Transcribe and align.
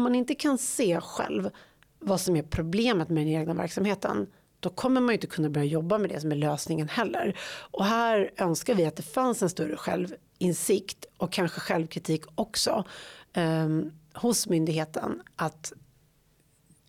om 0.00 0.04
man 0.04 0.14
inte 0.14 0.34
kan 0.34 0.58
se 0.58 1.00
själv 1.00 1.50
vad 1.98 2.20
som 2.20 2.36
är 2.36 2.42
problemet 2.42 3.08
med 3.08 3.26
den 3.26 3.34
egna 3.34 3.54
verksamheten 3.54 4.26
då 4.60 4.70
kommer 4.70 5.00
man 5.00 5.08
ju 5.08 5.14
inte 5.14 5.26
kunna 5.26 5.50
börja 5.50 5.66
jobba 5.66 5.98
med 5.98 6.10
det 6.10 6.20
som 6.20 6.32
är 6.32 6.36
lösningen 6.36 6.88
heller. 6.88 7.38
Och 7.70 7.84
här 7.84 8.30
önskar 8.36 8.74
vi 8.74 8.86
att 8.86 8.96
det 8.96 9.02
fanns 9.02 9.42
en 9.42 9.50
större 9.50 9.76
självinsikt 9.76 11.04
och 11.16 11.32
kanske 11.32 11.60
självkritik 11.60 12.24
också 12.34 12.84
eh, 13.32 13.68
hos 14.14 14.48
myndigheten 14.48 15.22
att, 15.36 15.72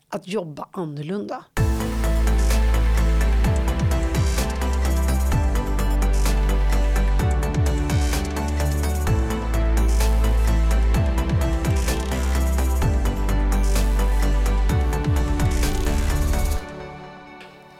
att 0.09 0.27
jobba 0.27 0.67
annorlunda. 0.71 1.45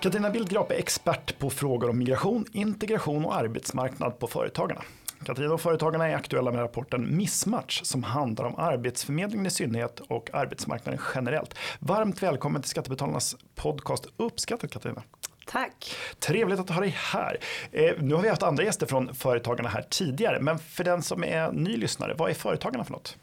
Katarina 0.02 0.30
Bildgrap 0.30 0.72
är 0.72 0.76
expert 0.76 1.40
på 1.40 1.50
frågor 1.50 1.90
om 1.90 1.98
migration, 1.98 2.46
integration 2.52 3.26
och 3.26 3.36
arbetsmarknad 3.36 4.20
på 4.20 4.28
Företagarna. 4.28 4.82
Katarina 5.26 5.54
och 5.54 5.62
Företagarna 5.62 6.08
är 6.08 6.16
aktuella 6.16 6.52
med 6.52 6.62
rapporten 6.62 7.18
Missmatch 7.18 7.82
som 7.84 8.04
handlar 8.04 8.46
om 8.46 8.56
Arbetsförmedlingen 8.58 9.46
i 9.46 9.50
synnerhet 9.50 10.00
och 10.00 10.30
arbetsmarknaden 10.34 11.02
generellt. 11.16 11.56
Varmt 11.80 12.24
välkommen 12.24 12.62
till 12.62 12.72
Skattebetalarnas 12.72 13.36
podcast. 13.56 14.06
Uppskattat 14.18 14.72
Katarina. 14.72 15.04
Tack. 15.48 15.96
Trevligt 16.20 16.60
att 16.60 16.70
ha 16.70 16.82
dig 16.82 16.96
här. 16.98 17.38
Eh, 17.72 17.94
nu 18.00 18.16
har 18.16 18.22
vi 18.22 18.30
haft 18.30 18.44
andra 18.44 18.64
gäster 18.64 18.86
från 18.86 19.16
Företagarna 19.16 19.70
här 19.70 19.86
tidigare, 19.90 20.40
men 20.42 20.60
för 20.60 20.84
den 20.84 21.02
som 21.02 21.24
är 21.24 21.52
ny 21.52 21.78
lyssnare, 21.78 22.14
vad 22.18 22.30
är 22.30 22.34
Företagarna 22.34 22.84
för 22.84 22.92
något? 22.92 23.18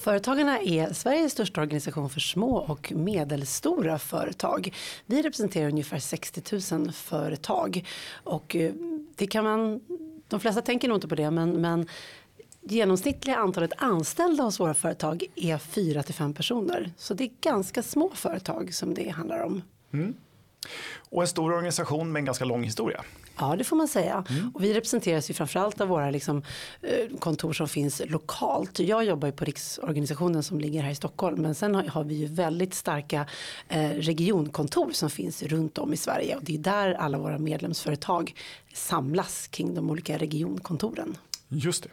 Företagarna 0.00 0.60
är 0.60 0.92
Sveriges 0.92 1.32
största 1.32 1.60
organisation 1.60 2.10
för 2.10 2.20
små 2.20 2.56
och 2.56 2.92
medelstora 2.96 3.98
företag. 3.98 4.74
Vi 5.06 5.22
representerar 5.22 5.68
ungefär 5.68 5.98
60 5.98 6.74
000 6.76 6.92
företag 6.92 7.86
och 8.12 8.56
eh, 8.56 8.72
det 9.16 9.26
kan 9.26 9.44
man, 9.44 9.80
de 10.28 10.40
flesta 10.40 10.62
tänker 10.62 10.88
nog 10.88 10.96
inte 10.96 11.08
på 11.08 11.14
det 11.14 11.30
men, 11.30 11.60
men 11.60 11.86
genomsnittliga 12.60 13.36
antalet 13.36 13.72
anställda 13.76 14.44
hos 14.44 14.60
våra 14.60 14.74
företag 14.74 15.24
är 15.34 15.58
4 15.58 16.02
till 16.02 16.14
5 16.14 16.34
personer. 16.34 16.92
Så 16.96 17.14
det 17.14 17.24
är 17.24 17.30
ganska 17.40 17.82
små 17.82 18.10
företag 18.14 18.74
som 18.74 18.94
det 18.94 19.08
handlar 19.08 19.42
om. 19.42 19.62
Mm. 19.92 20.14
Och 21.10 21.22
en 21.22 21.28
stor 21.28 21.52
organisation 21.52 22.12
med 22.12 22.20
en 22.20 22.24
ganska 22.24 22.44
lång 22.44 22.64
historia. 22.64 23.04
Ja 23.40 23.56
det 23.56 23.64
får 23.64 23.76
man 23.76 23.88
säga. 23.88 24.24
Mm. 24.30 24.50
Och 24.54 24.64
vi 24.64 24.74
representeras 24.74 25.30
ju 25.30 25.34
framförallt 25.34 25.80
av 25.80 25.88
våra 25.88 26.10
liksom, 26.10 26.42
eh, 26.82 27.18
kontor 27.18 27.52
som 27.52 27.68
finns 27.68 28.02
lokalt. 28.06 28.78
Jag 28.78 29.04
jobbar 29.04 29.28
ju 29.28 29.32
på 29.32 29.44
riksorganisationen 29.44 30.42
som 30.42 30.60
ligger 30.60 30.82
här 30.82 30.90
i 30.90 30.94
Stockholm. 30.94 31.42
Men 31.42 31.54
sen 31.54 31.74
har 31.74 32.04
vi 32.04 32.14
ju 32.14 32.26
väldigt 32.26 32.74
starka 32.74 33.26
eh, 33.68 33.90
regionkontor 33.90 34.90
som 34.92 35.10
finns 35.10 35.42
runt 35.42 35.78
om 35.78 35.92
i 35.92 35.96
Sverige. 35.96 36.36
Och 36.36 36.44
det 36.44 36.54
är 36.54 36.58
där 36.58 36.94
alla 36.94 37.18
våra 37.18 37.38
medlemsföretag 37.38 38.34
samlas 38.74 39.46
kring 39.46 39.74
de 39.74 39.90
olika 39.90 40.18
regionkontoren. 40.18 41.16
Just 41.52 41.82
det. 41.82 41.90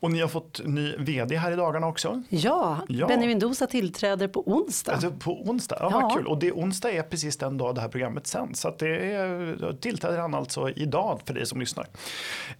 Och 0.00 0.10
ni 0.10 0.20
har 0.20 0.28
fått 0.28 0.60
ny 0.64 0.96
vd 0.98 1.36
här 1.36 1.52
i 1.52 1.56
dagarna 1.56 1.86
också? 1.86 2.22
Ja, 2.28 2.84
ja. 2.88 3.06
Benjamin 3.06 3.38
Dosa 3.38 3.66
tillträder 3.66 4.28
på 4.28 4.48
onsdag. 4.48 4.92
Alltså 4.92 5.10
på 5.10 5.42
onsdag, 5.42 5.76
ja, 5.80 5.88
ja. 5.90 6.00
vad 6.00 6.16
kul. 6.16 6.26
Och 6.26 6.38
det, 6.38 6.52
onsdag 6.52 6.90
är 6.90 7.02
precis 7.02 7.36
den 7.36 7.58
dag 7.58 7.74
det 7.74 7.80
här 7.80 7.88
programmet 7.88 8.26
sänds. 8.26 8.60
Så 8.60 8.74
det 8.78 9.12
är, 9.12 9.76
tillträder 9.80 10.18
han 10.18 10.34
alltså 10.34 10.70
idag 10.70 11.20
för 11.24 11.34
dig 11.34 11.46
som 11.46 11.60
lyssnar. 11.60 11.86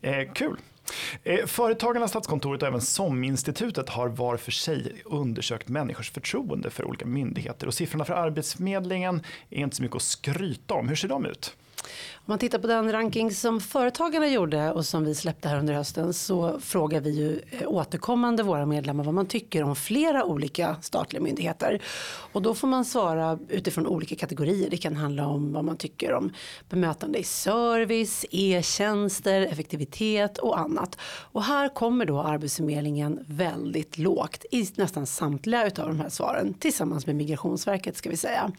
Eh, 0.00 0.32
kul. 0.32 0.56
Eh, 1.24 1.46
Företagarna, 1.46 2.08
Statskontoret 2.08 2.62
och 2.62 2.68
även 2.68 2.80
SOM-institutet 2.80 3.88
har 3.88 4.08
var 4.08 4.36
för 4.36 4.52
sig 4.52 5.02
undersökt 5.04 5.68
människors 5.68 6.10
förtroende 6.10 6.70
för 6.70 6.84
olika 6.84 7.06
myndigheter. 7.06 7.66
Och 7.66 7.74
siffrorna 7.74 8.04
för 8.04 8.14
Arbetsförmedlingen 8.14 9.22
är 9.50 9.58
inte 9.58 9.76
så 9.76 9.82
mycket 9.82 9.96
att 9.96 10.02
skryta 10.02 10.74
om. 10.74 10.88
Hur 10.88 10.96
ser 10.96 11.08
de 11.08 11.26
ut? 11.26 11.56
Om 12.14 12.24
man 12.32 12.38
tittar 12.38 12.58
på 12.58 12.66
den 12.66 12.92
ranking 12.92 13.30
som 13.30 13.60
Företagarna 13.60 14.28
gjorde 14.28 14.72
och 14.72 14.86
som 14.86 15.04
vi 15.04 15.14
släppte 15.14 15.48
här 15.48 15.58
under 15.58 15.74
hösten 15.74 16.12
så 16.12 16.60
frågar 16.60 17.00
vi 17.00 17.10
ju 17.10 17.40
eh, 17.50 17.68
återkommande 17.68 18.42
våra 18.42 18.66
medlemmar 18.66 19.04
vad 19.04 19.14
man 19.14 19.26
tycker 19.26 19.62
om 19.62 19.76
flera 19.76 20.24
olika 20.24 20.76
statliga 20.82 21.22
myndigheter. 21.22 21.82
Och 22.32 22.42
då 22.42 22.54
får 22.54 22.68
man 22.68 22.84
svara 22.84 23.38
utifrån 23.48 23.86
olika 23.86 24.14
kategorier. 24.14 24.70
Det 24.70 24.76
kan 24.76 24.96
handla 24.96 25.26
om 25.26 25.52
vad 25.52 25.64
man 25.64 25.76
tycker 25.76 26.12
om 26.12 26.32
bemötande 26.68 27.18
i 27.18 27.24
service, 27.24 28.24
e-tjänster, 28.30 29.40
effektivitet 29.40 30.38
och 30.38 30.58
annat. 30.58 30.98
Och 31.32 31.42
här 31.42 31.68
kommer 31.68 32.04
då 32.04 32.20
Arbetsförmedlingen 32.20 33.24
väldigt 33.26 33.98
lågt 33.98 34.44
i 34.50 34.68
nästan 34.74 35.06
samtliga 35.06 35.60
av 35.62 35.88
de 35.88 36.00
här 36.00 36.08
svaren 36.08 36.54
tillsammans 36.54 37.06
med 37.06 37.16
Migrationsverket 37.16 37.96
ska 37.96 38.10
vi 38.10 38.16
säga. 38.16 38.52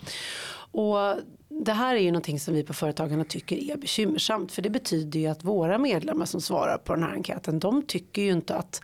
Och 0.72 1.16
det 1.64 1.74
här 1.74 1.96
är 1.96 2.00
ju 2.00 2.12
någonting 2.12 2.40
som 2.40 2.54
vi 2.54 2.64
på 2.64 2.74
Företagarna 2.74 3.24
tycker 3.24 3.72
är 3.72 3.78
bekymmersamt. 3.78 4.52
För 4.52 4.62
det 4.62 4.70
betyder 4.70 5.20
ju 5.20 5.28
att 5.28 5.44
våra 5.44 5.78
medlemmar 5.78 6.26
som 6.26 6.42
svarar 6.42 6.78
på 6.78 6.94
den 6.96 7.04
här 7.04 7.12
enkäten. 7.12 7.60
De 7.60 7.82
tycker 7.82 8.22
ju 8.22 8.32
inte 8.32 8.56
att 8.56 8.82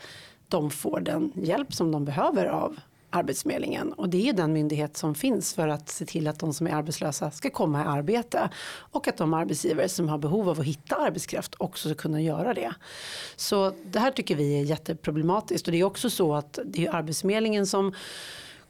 de 0.47 0.69
får 0.71 0.99
den 0.99 1.31
hjälp 1.35 1.73
som 1.73 1.91
de 1.91 2.05
behöver 2.05 2.45
av 2.45 2.79
Arbetsförmedlingen. 3.09 3.93
Och 3.93 4.09
det 4.09 4.29
är 4.29 4.33
den 4.33 4.53
myndighet 4.53 4.97
som 4.97 5.15
finns 5.15 5.53
för 5.53 5.67
att 5.67 5.89
se 5.89 6.05
till 6.05 6.27
att 6.27 6.39
de 6.39 6.53
som 6.53 6.67
är 6.67 6.71
arbetslösa 6.71 7.31
ska 7.31 7.49
komma 7.49 7.81
i 7.81 7.87
arbete. 7.87 8.49
Och 8.91 9.07
att 9.07 9.17
de 9.17 9.33
arbetsgivare 9.33 9.89
som 9.89 10.09
har 10.09 10.17
behov 10.17 10.49
av 10.49 10.59
att 10.59 10.65
hitta 10.65 10.95
arbetskraft 10.95 11.55
också 11.57 11.89
ska 11.89 11.95
kunna 11.95 12.21
göra 12.21 12.53
det. 12.53 12.73
Så 13.35 13.73
det 13.85 13.99
här 13.99 14.11
tycker 14.11 14.35
vi 14.35 14.59
är 14.59 14.63
jätteproblematiskt. 14.63 15.67
Och 15.67 15.71
det 15.71 15.79
är 15.79 15.83
också 15.83 16.09
så 16.09 16.35
att 16.35 16.59
det 16.65 16.85
är 16.85 16.95
Arbetsförmedlingen 16.95 17.67
som 17.67 17.93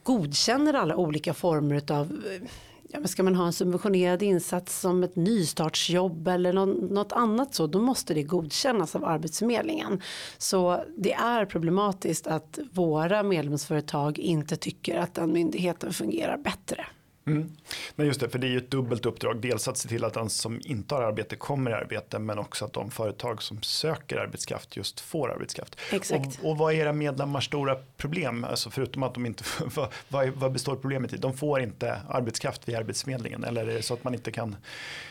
godkänner 0.04 0.74
alla 0.74 0.96
olika 0.96 1.34
former 1.34 1.92
av 1.92 2.24
eh, 2.32 2.48
ja, 2.88 3.00
men 3.00 3.08
ska 3.08 3.24
man 3.24 3.36
ha 3.36 3.46
en 3.46 3.54
subventionerad 3.54 4.24
insats 4.24 4.80
som 4.80 5.04
ett 5.04 5.16
nystartsjobb 5.16 6.28
eller 6.28 6.54
något 6.94 7.12
annat 7.12 7.54
så 7.54 7.68
då 7.68 7.82
måste 7.82 8.14
det 8.14 8.24
godkännas 8.24 8.96
av 8.96 9.06
Arbetsförmedlingen. 9.06 10.02
Så 10.38 10.84
det 10.98 11.14
är 11.14 11.46
problematiskt 11.46 12.28
att 12.28 12.60
våra 12.72 13.24
medlemsföretag 13.24 14.20
inte 14.20 14.56
tycker 14.56 14.98
att 14.98 15.14
den 15.14 15.34
myndigheten 15.34 15.94
fungerar 15.94 16.38
bättre. 16.38 16.86
Mm. 17.28 17.52
Nej, 17.96 18.08
just 18.08 18.20
det, 18.20 18.30
för 18.30 18.40
det 18.40 18.48
är 18.48 18.52
ju 18.52 18.58
ett 18.58 18.72
dubbelt 18.72 19.06
uppdrag. 19.06 19.42
Dels 19.42 19.68
att 19.68 19.78
se 19.78 19.90
till 19.90 20.04
att 20.04 20.14
den 20.14 20.30
som 20.30 20.62
inte 20.66 20.96
har 20.96 21.02
arbete 21.02 21.36
kommer 21.36 21.72
i 21.72 21.74
arbete, 21.74 22.20
men 22.20 22.40
också 22.40 22.66
att 22.66 22.74
de 22.74 22.92
företag 22.92 23.44
som 23.44 23.62
söker 23.62 24.18
arbetskraft 24.18 24.78
just 24.78 25.00
får 25.00 25.32
arbetskraft. 25.32 25.76
Exakt. 25.92 26.40
Och, 26.40 26.50
och 26.50 26.58
vad 26.58 26.74
är 26.74 26.78
era 26.78 26.94
medlemmars 26.94 27.46
stora 27.46 27.76
problem? 27.98 28.44
Alltså 28.44 28.70
förutom 28.70 29.04
att 29.04 29.14
de 29.14 29.26
inte, 29.26 29.44
vad, 29.76 29.90
vad, 30.10 30.28
vad 30.28 30.52
består 30.52 30.76
problemet 30.76 31.14
i? 31.14 31.18
De 31.18 31.38
får 31.38 31.62
inte 31.62 32.02
arbetskraft 32.10 32.70
via 32.70 32.78
Arbetsförmedlingen, 32.78 33.44
eller 33.44 33.68
är 33.68 33.74
det 33.74 33.82
så 33.82 33.94
att 33.94 34.04
man 34.04 34.14
inte 34.14 34.32
kan, 34.32 34.56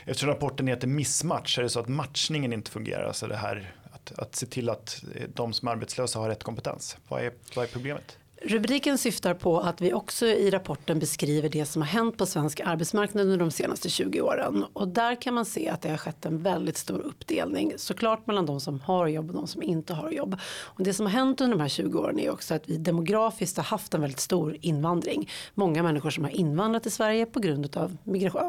eftersom 0.04 0.28
rapporten 0.28 0.66
heter 0.66 0.86
missmatch, 0.86 1.58
är 1.58 1.62
det 1.62 1.68
så 1.68 1.80
att 1.80 1.88
matchningen 1.88 2.52
inte 2.52 2.70
fungerar? 2.70 3.04
Alltså 3.04 3.26
det 3.26 3.36
här 3.36 3.74
att, 3.92 4.18
att 4.18 4.36
se 4.36 4.46
till 4.46 4.68
att 4.68 5.04
de 5.34 5.52
som 5.52 5.68
är 5.68 5.72
arbetslösa 5.72 6.18
har 6.18 6.28
rätt 6.28 6.42
kompetens. 6.42 6.96
Vad 7.08 7.24
är, 7.24 7.32
vad 7.54 7.64
är 7.64 7.68
problemet? 7.68 8.18
Rubriken 8.42 8.98
syftar 8.98 9.34
på 9.34 9.60
att 9.60 9.80
vi 9.80 9.92
också 9.92 10.26
i 10.26 10.50
rapporten 10.50 10.98
beskriver 10.98 11.48
det 11.48 11.66
som 11.66 11.82
har 11.82 11.88
hänt 11.88 12.16
på 12.16 12.26
svensk 12.26 12.60
arbetsmarknad 12.60 13.24
under 13.24 13.36
de 13.36 13.50
senaste 13.50 13.88
20 13.88 14.20
åren. 14.20 14.64
Och 14.72 14.88
där 14.88 15.22
kan 15.22 15.34
man 15.34 15.44
se 15.44 15.68
att 15.68 15.82
det 15.82 15.88
har 15.88 15.96
skett 15.96 16.26
en 16.26 16.42
väldigt 16.42 16.76
stor 16.76 17.00
uppdelning. 17.00 17.72
Såklart 17.76 18.26
mellan 18.26 18.46
de 18.46 18.60
som 18.60 18.80
har 18.80 19.06
jobb 19.06 19.28
och 19.30 19.36
de 19.36 19.46
som 19.46 19.62
inte 19.62 19.94
har 19.94 20.10
jobb. 20.10 20.36
Och 20.44 20.84
det 20.84 20.94
som 20.94 21.06
har 21.06 21.12
hänt 21.12 21.40
under 21.40 21.56
de 21.56 21.62
här 21.62 21.68
20 21.68 21.98
åren 21.98 22.18
är 22.18 22.30
också 22.30 22.54
att 22.54 22.68
vi 22.68 22.76
demografiskt 22.76 23.56
har 23.56 23.64
haft 23.64 23.94
en 23.94 24.00
väldigt 24.00 24.20
stor 24.20 24.56
invandring. 24.60 25.30
Många 25.54 25.82
människor 25.82 26.10
som 26.10 26.24
har 26.24 26.30
invandrat 26.30 26.82
till 26.82 26.92
Sverige 26.92 27.26
på 27.26 27.40
grund 27.40 27.76
av 27.76 27.96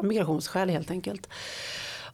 migrationsskäl 0.02 0.70
helt 0.70 0.90
enkelt. 0.90 1.28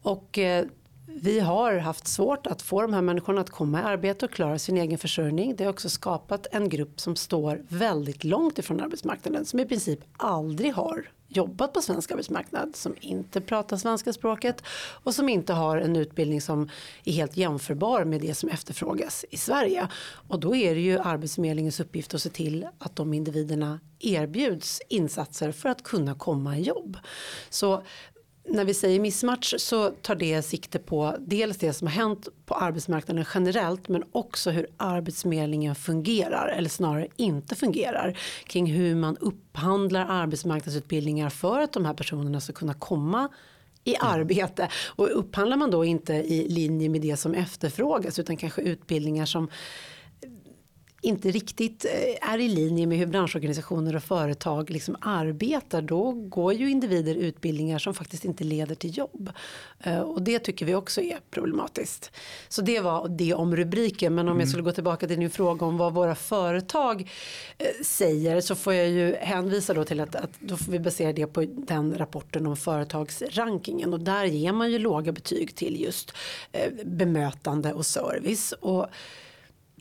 Och 0.02 0.38
eh, 0.38 0.64
vi 1.06 1.41
har 1.41 1.76
haft 1.76 2.06
svårt 2.06 2.47
att 2.47 2.62
få 2.62 2.82
de 2.82 2.94
här 2.94 3.03
människorna 3.03 3.41
att 3.41 3.50
komma 3.50 3.81
i 3.81 3.84
arbete 3.84 4.26
och 4.26 4.32
klara 4.32 4.59
sin 4.59 4.76
egen 4.76 4.98
försörjning. 4.98 5.56
Det 5.56 5.65
har 5.65 5.70
också 5.70 5.88
skapat 5.88 6.47
en 6.53 6.69
grupp 6.69 7.00
som 7.00 7.16
står 7.16 7.62
väldigt 7.69 8.25
långt 8.25 8.59
ifrån 8.59 8.81
arbetsmarknaden. 8.81 9.44
Som 9.44 9.60
i 9.60 9.66
princip 9.66 10.00
aldrig 10.16 10.74
har 10.74 11.10
jobbat 11.28 11.72
på 11.72 11.83
svensk 11.83 12.10
arbetsmarknad. 12.10 12.77
Som 12.77 12.95
inte 13.01 13.41
pratar 13.41 13.77
svenska 13.77 14.12
språket. 14.12 14.62
Och 15.04 15.15
som 15.15 15.28
inte 15.28 15.53
har 15.53 15.78
en 15.78 15.97
utbildning 15.97 16.41
som 16.41 16.68
är 17.04 17.12
helt 17.12 17.36
jämförbar 17.36 18.04
med 18.04 18.21
det 18.21 18.34
som 18.34 18.48
efterfrågas 18.48 19.24
i 19.30 19.36
Sverige. 19.36 19.89
Och 20.28 20.41
då 20.41 20.56
är 20.56 20.74
det 20.74 20.80
ju 20.80 20.98
Arbetsförmedlingens 20.98 21.80
uppgift 21.80 22.15
att 22.15 22.22
se 22.22 22.30
till 22.30 22.66
att 22.78 22.97
de 22.97 23.15
individerna 23.15 23.80
erbjuds 24.01 24.80
insatser 24.89 25.53
för 25.53 25.68
att 25.68 25.83
kunna 25.83 26.15
komma 26.15 26.59
i 26.59 26.62
jobb. 26.62 26.97
Så 27.51 27.83
när 28.48 28.64
vi 28.64 28.74
säger 28.74 29.00
missmatch 29.00 29.54
så 29.58 29.91
tar 29.91 30.14
det 30.14 30.42
sikte 30.42 30.78
på 30.78 31.16
dels 31.20 31.58
det 31.58 31.72
som 31.72 31.86
har 31.86 31.94
hänt 31.94 32.28
på 32.46 32.54
arbetsmarknaden 32.54 33.24
generellt 33.34 33.88
men 33.88 34.04
också 34.12 34.50
hur 34.50 34.66
arbetsförmedlingen 34.76 35.74
fungerar 35.74 36.48
eller 36.48 36.68
snarare 36.68 37.06
inte 37.16 37.54
fungerar 37.54 38.18
kring 38.46 38.66
hur 38.66 38.94
man 38.94 39.16
upphandlar 39.16 40.06
arbetsmarknadsutbildningar 40.08 41.30
för 41.30 41.60
att 41.60 41.72
de 41.72 41.84
här 41.84 41.94
personerna 41.94 42.41
ska 42.41 42.52
kunna 42.52 42.74
komma 42.74 43.28
i 43.84 43.94
mm. 43.96 44.08
arbete. 44.08 44.68
Och 44.86 45.18
upphandlar 45.18 45.56
man 45.56 45.70
då 45.70 45.84
inte 45.84 46.14
i 46.14 46.48
linje 46.48 46.88
med 46.88 47.00
det 47.00 47.16
som 47.16 47.34
efterfrågas 47.34 48.18
utan 48.18 48.36
kanske 48.36 48.62
utbildningar 48.62 49.26
som 49.26 49.48
inte 51.04 51.30
riktigt 51.30 51.84
eh, 51.84 52.30
är 52.30 52.39
i 52.39 52.48
linje 52.48 52.86
med 52.86 52.98
hur 52.98 53.06
branschorganisationer 53.06 53.97
och 53.97 54.03
företag 54.03 54.71
liksom 54.71 54.97
arbetar 55.01 55.83
då 55.83 56.12
går 56.12 56.53
ju 56.53 56.71
individer 56.71 57.15
utbildningar 57.15 57.78
som 57.78 57.95
faktiskt 57.95 58.24
inte 58.24 58.45
leder 58.45 58.74
till 58.74 58.98
jobb. 58.98 59.33
Eh, 59.80 60.01
och 60.01 60.22
det 60.22 60.39
tycker 60.39 60.66
vi 60.66 60.74
också 60.74 61.01
är 61.01 61.18
problematiskt. 61.30 62.10
Så 62.48 62.62
det 62.62 62.80
var 62.80 63.09
det 63.09 63.34
om 63.34 63.56
rubriken 63.56 64.15
men 64.15 64.28
om 64.28 64.33
mm. 64.33 64.41
jag 64.41 64.48
skulle 64.48 64.62
gå 64.62 64.72
tillbaka 64.72 65.06
till 65.06 65.18
din 65.18 65.30
fråga 65.30 65.66
om 65.66 65.77
vad 65.77 65.95
våra 65.95 66.15
företag 66.15 67.10
eh, 67.59 67.66
säger 67.84 68.41
så 68.41 68.54
får 68.54 68.74
jag 68.74 68.89
ju 68.89 69.15
hänvisa 69.15 69.74
då 69.74 69.84
till 69.84 70.01
att, 70.01 70.16
att 70.16 70.30
då 70.39 70.56
får 70.56 70.72
vi 70.72 70.78
basera 70.78 71.12
det 71.12 71.27
på 71.27 71.45
den 71.45 71.98
rapporten 71.98 72.47
om 72.47 72.56
företagsrankingen 72.56 73.92
och 73.92 74.01
där 74.01 74.24
ger 74.24 74.53
man 74.53 74.71
ju 74.71 74.78
låga 74.78 75.12
betyg 75.12 75.54
till 75.54 75.80
just 75.80 76.12
bemötande 76.84 77.72
och 77.72 77.86
service. 77.86 78.53
Och 78.53 78.86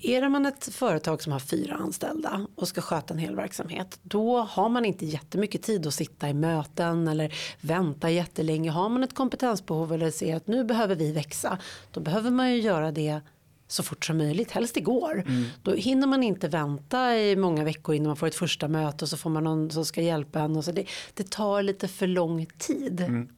är 0.01 0.29
man 0.29 0.45
ett 0.45 0.73
företag 0.73 1.21
som 1.21 1.31
har 1.31 1.39
fyra 1.39 1.75
anställda 1.75 2.47
och 2.55 2.67
ska 2.67 2.81
sköta 2.81 3.13
en 3.13 3.19
hel 3.19 3.35
verksamhet 3.35 3.99
då 4.01 4.39
har 4.39 4.69
man 4.69 4.85
inte 4.85 5.05
jättemycket 5.05 5.63
tid 5.63 5.87
att 5.87 5.93
sitta 5.93 6.29
i 6.29 6.33
möten 6.33 7.07
eller 7.07 7.33
vänta 7.61 8.09
jättelänge. 8.09 8.71
Har 8.71 8.89
man 8.89 9.03
ett 9.03 9.15
kompetensbehov 9.15 9.93
eller 9.93 10.11
ser 10.11 10.35
att 10.35 10.47
nu 10.47 10.63
behöver 10.63 10.95
vi 10.95 11.11
växa 11.11 11.57
då 11.91 11.99
behöver 11.99 12.31
man 12.31 12.51
ju 12.51 12.61
göra 12.61 12.91
det 12.91 13.21
så 13.67 13.83
fort 13.83 14.05
som 14.05 14.17
möjligt, 14.17 14.51
helst 14.51 14.77
igår. 14.77 15.23
Mm. 15.27 15.45
Då 15.63 15.73
hinner 15.73 16.07
man 16.07 16.23
inte 16.23 16.47
vänta 16.47 17.17
i 17.17 17.35
många 17.35 17.63
veckor 17.63 17.95
innan 17.95 18.07
man 18.07 18.15
får 18.15 18.27
ett 18.27 18.35
första 18.35 18.67
möte 18.67 19.05
och 19.05 19.09
så 19.09 19.17
får 19.17 19.29
man 19.29 19.43
någon 19.43 19.71
som 19.71 19.85
ska 19.85 20.01
hjälpa 20.01 20.39
en. 20.39 20.55
Och 20.55 20.65
så 20.65 20.71
det, 20.71 20.85
det 21.13 21.29
tar 21.29 21.61
lite 21.61 21.87
för 21.87 22.07
lång 22.07 22.45
tid. 22.57 23.01
Mm. 23.01 23.29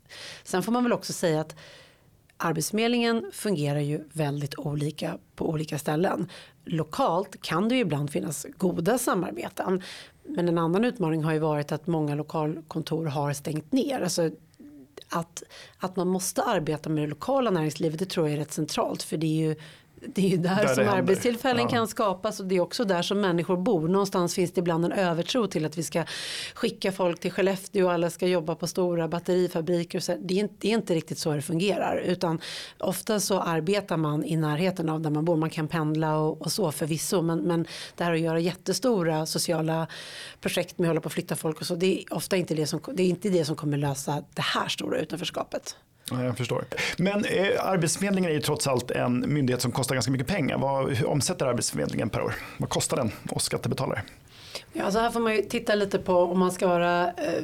Sen 0.43 0.63
får 0.63 0.71
man 0.71 0.83
väl 0.83 0.93
också 0.93 1.13
säga 1.13 1.41
att 1.41 1.55
Arbetsförmedlingen 2.37 3.25
fungerar 3.31 3.79
ju 3.79 4.03
väldigt 4.13 4.57
olika 4.57 5.17
på 5.35 5.49
olika 5.49 5.79
ställen. 5.79 6.29
Lokalt 6.65 7.41
kan 7.41 7.69
det 7.69 7.75
ju 7.75 7.81
ibland 7.81 8.11
finnas 8.11 8.45
goda 8.57 8.97
samarbeten. 8.97 9.81
Men 10.23 10.47
en 10.47 10.57
annan 10.57 10.85
utmaning 10.85 11.23
har 11.23 11.33
ju 11.33 11.39
varit 11.39 11.71
att 11.71 11.87
många 11.87 12.15
lokalkontor 12.15 13.05
har 13.05 13.33
stängt 13.33 13.71
ner. 13.71 14.01
Alltså 14.01 14.29
att, 15.09 15.43
att 15.77 15.95
man 15.95 16.07
måste 16.07 16.43
arbeta 16.43 16.89
med 16.89 17.03
det 17.03 17.07
lokala 17.07 17.49
näringslivet 17.49 17.99
det 17.99 18.05
tror 18.05 18.27
jag 18.27 18.33
är 18.33 18.39
rätt 18.39 18.53
centralt. 18.53 19.03
För 19.03 19.17
det 19.17 19.25
är 19.25 19.47
ju 19.47 19.55
det 20.01 20.25
är 20.25 20.29
ju 20.29 20.37
där, 20.37 20.55
där 20.55 20.75
som 20.75 20.87
arbetstillfällen 20.89 21.63
ja. 21.63 21.69
kan 21.69 21.87
skapas 21.87 22.39
och 22.39 22.45
det 22.45 22.55
är 22.55 22.59
också 22.59 22.85
där 22.85 23.01
som 23.01 23.21
människor 23.21 23.57
bor. 23.57 23.87
Någonstans 23.87 24.35
finns 24.35 24.51
det 24.51 24.59
ibland 24.59 24.85
en 24.85 24.91
övertro 24.91 25.47
till 25.47 25.65
att 25.65 25.77
vi 25.77 25.83
ska 25.83 26.03
skicka 26.53 26.91
folk 26.91 27.19
till 27.19 27.31
Skellefteå 27.31 27.85
och 27.85 27.93
alla 27.93 28.09
ska 28.09 28.27
jobba 28.27 28.55
på 28.55 28.67
stora 28.67 29.07
batterifabriker. 29.07 29.99
Så. 29.99 30.15
Det, 30.19 30.33
är 30.33 30.39
inte, 30.39 30.55
det 30.59 30.67
är 30.67 30.73
inte 30.73 30.95
riktigt 30.95 31.17
så 31.17 31.33
det 31.33 31.41
fungerar 31.41 31.97
utan 31.97 32.41
ofta 32.79 33.19
så 33.19 33.39
arbetar 33.39 33.97
man 33.97 34.25
i 34.25 34.35
närheten 34.35 34.89
av 34.89 35.01
där 35.01 35.09
man 35.09 35.25
bor. 35.25 35.35
Man 35.35 35.49
kan 35.49 35.67
pendla 35.67 36.17
och, 36.17 36.41
och 36.41 36.51
så 36.51 36.71
förvisso 36.71 37.21
men, 37.21 37.39
men 37.39 37.67
det 37.95 38.03
här 38.03 38.13
att 38.13 38.19
göra 38.19 38.39
jättestora 38.39 39.25
sociala 39.25 39.87
projekt 40.41 40.77
med 40.77 40.85
att 40.85 40.89
hålla 40.89 41.01
på 41.01 41.07
att 41.07 41.13
flytta 41.13 41.35
folk 41.35 41.61
och 41.61 41.67
så 41.67 41.75
det 41.75 42.01
är 42.01 42.13
ofta 42.13 42.37
inte 42.37 42.55
det 42.55 42.67
som, 42.67 42.79
det 42.93 43.03
är 43.03 43.07
inte 43.07 43.29
det 43.29 43.45
som 43.45 43.55
kommer 43.55 43.77
lösa 43.77 44.23
det 44.33 44.41
här 44.41 44.67
stora 44.67 44.99
utanförskapet. 44.99 45.75
Jag 46.11 46.37
förstår. 46.37 46.65
Men 46.97 47.25
eh, 47.25 47.47
Arbetsförmedlingen 47.65 48.31
är 48.31 48.35
ju 48.35 48.41
trots 48.41 48.67
allt 48.67 48.91
en 48.91 49.33
myndighet 49.33 49.61
som 49.61 49.71
kostar 49.71 49.95
ganska 49.95 50.11
mycket 50.11 50.27
pengar. 50.27 50.57
Vad 50.57 50.93
hur 50.93 51.07
omsätter 51.07 51.45
Arbetsförmedlingen 51.45 52.09
per 52.09 52.21
år? 52.21 52.35
Vad 52.57 52.69
kostar 52.69 52.97
den 52.97 53.11
oss 53.29 53.43
skattebetalare? 53.43 54.01
Ja, 54.73 54.83
alltså 54.83 54.99
här 54.99 55.11
får 55.11 55.19
man 55.19 55.35
ju 55.35 55.41
titta 55.41 55.75
lite 55.75 55.99
på 55.99 56.17
om 56.17 56.39
man 56.39 56.51
ska 56.51 56.67
vara 56.67 57.07
eh, 57.07 57.43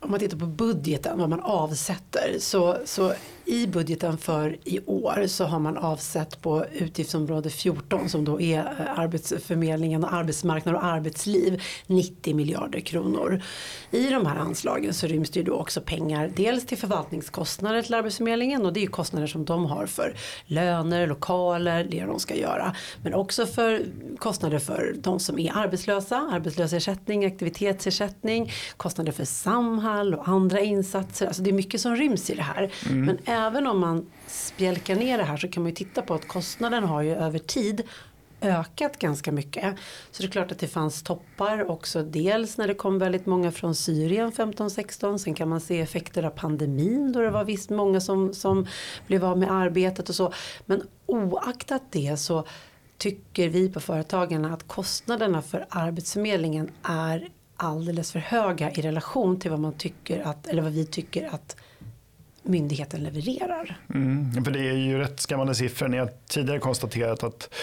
om 0.00 0.10
man 0.10 0.20
tittar 0.20 0.38
på 0.38 0.46
budgeten, 0.46 1.18
vad 1.18 1.28
man 1.28 1.40
avsätter, 1.40 2.36
så, 2.38 2.76
så 2.84 3.12
i 3.48 3.66
budgeten 3.66 4.18
för 4.18 4.56
i 4.64 4.80
år 4.86 5.26
så 5.26 5.44
har 5.44 5.58
man 5.58 5.76
avsett 5.76 6.42
på 6.42 6.64
utgiftsområde 6.72 7.50
14 7.50 8.08
som 8.08 8.24
då 8.24 8.40
är 8.40 8.58
eh, 8.58 8.98
Arbetsförmedlingen 8.98 10.04
och 10.04 10.12
arbetsmarknad 10.12 10.74
och 10.74 10.84
arbetsliv 10.84 11.62
90 11.86 12.34
miljarder 12.34 12.80
kronor. 12.80 13.42
I 13.90 14.10
de 14.10 14.26
här 14.26 14.36
anslagen 14.36 14.94
så 14.94 15.06
ryms 15.06 15.30
det 15.30 15.40
ju 15.40 15.44
då 15.44 15.54
också 15.54 15.80
pengar 15.80 16.32
dels 16.36 16.66
till 16.66 16.78
förvaltningskostnader 16.78 17.82
till 17.82 17.94
Arbetsförmedlingen 17.94 18.66
och 18.66 18.72
det 18.72 18.80
är 18.80 18.82
ju 18.82 18.88
kostnader 18.88 19.26
som 19.26 19.44
de 19.44 19.64
har 19.66 19.86
för 19.86 20.14
löner, 20.46 21.06
lokaler, 21.06 21.84
det 21.90 22.04
de 22.04 22.20
ska 22.20 22.34
göra. 22.34 22.74
Men 23.02 23.14
också 23.14 23.46
för 23.46 23.82
kostnader 24.18 24.58
för 24.58 24.94
de 24.98 25.20
som 25.20 25.38
är 25.38 25.56
arbetslösa, 25.56 26.28
arbetslösersättning, 26.32 27.24
aktivitetsersättning, 27.24 28.52
kostnader 28.76 29.12
för 29.12 29.24
Samhall 29.24 30.14
och 30.14 30.28
andra 30.28 30.60
insatser. 30.60 31.26
Alltså 31.26 31.42
det 31.42 31.50
är 31.50 31.54
mycket 31.54 31.80
som 31.80 31.96
ryms 31.96 32.30
i 32.30 32.34
det 32.34 32.42
här. 32.42 32.72
Mm. 32.86 33.04
Men 33.04 33.18
även 33.46 33.66
om 33.66 33.78
man 33.78 34.10
spjälkar 34.26 34.96
ner 34.96 35.18
det 35.18 35.24
här 35.24 35.36
så 35.36 35.48
kan 35.48 35.62
man 35.62 35.70
ju 35.70 35.76
titta 35.76 36.02
på 36.02 36.14
att 36.14 36.28
kostnaden 36.28 36.84
har 36.84 37.02
ju 37.02 37.14
över 37.14 37.38
tid 37.38 37.82
ökat 38.40 38.98
ganska 38.98 39.32
mycket. 39.32 39.76
Så 40.10 40.22
det 40.22 40.28
är 40.28 40.30
klart 40.30 40.52
att 40.52 40.58
det 40.58 40.68
fanns 40.68 41.02
toppar 41.02 41.70
också. 41.70 42.02
Dels 42.02 42.58
när 42.58 42.68
det 42.68 42.74
kom 42.74 42.98
väldigt 42.98 43.26
många 43.26 43.52
från 43.52 43.74
Syrien 43.74 44.32
15-16. 44.32 45.18
Sen 45.18 45.34
kan 45.34 45.48
man 45.48 45.60
se 45.60 45.80
effekter 45.80 46.22
av 46.22 46.30
pandemin 46.30 47.12
då 47.12 47.20
det 47.20 47.30
var 47.30 47.44
visst 47.44 47.70
många 47.70 48.00
som, 48.00 48.34
som 48.34 48.66
blev 49.06 49.24
av 49.24 49.38
med 49.38 49.52
arbetet 49.52 50.08
och 50.08 50.14
så. 50.14 50.32
Men 50.66 50.82
oaktat 51.06 51.82
det 51.90 52.16
så 52.16 52.44
tycker 52.98 53.48
vi 53.48 53.68
på 53.68 53.80
Företagarna 53.80 54.54
att 54.54 54.68
kostnaderna 54.68 55.42
för 55.42 55.66
Arbetsförmedlingen 55.68 56.70
är 56.82 57.28
alldeles 57.56 58.12
för 58.12 58.18
höga 58.18 58.70
i 58.70 58.82
relation 58.82 59.40
till 59.40 59.50
vad 59.50 59.60
man 59.60 59.72
tycker 59.72 60.20
att, 60.20 60.46
eller 60.46 60.62
vad 60.62 60.72
vi 60.72 60.86
tycker 60.86 61.34
att 61.34 61.56
myndigheten 62.48 63.02
levererar. 63.02 63.78
Mm, 63.94 64.44
för 64.44 64.50
det 64.50 64.68
är 64.68 64.76
ju 64.76 64.98
rätt 64.98 65.20
skrämmande 65.20 65.54
siffror. 65.54 65.88
Ni 65.88 65.98
har 65.98 66.10
tidigare 66.28 66.58
konstaterat 66.58 67.22
att, 67.22 67.54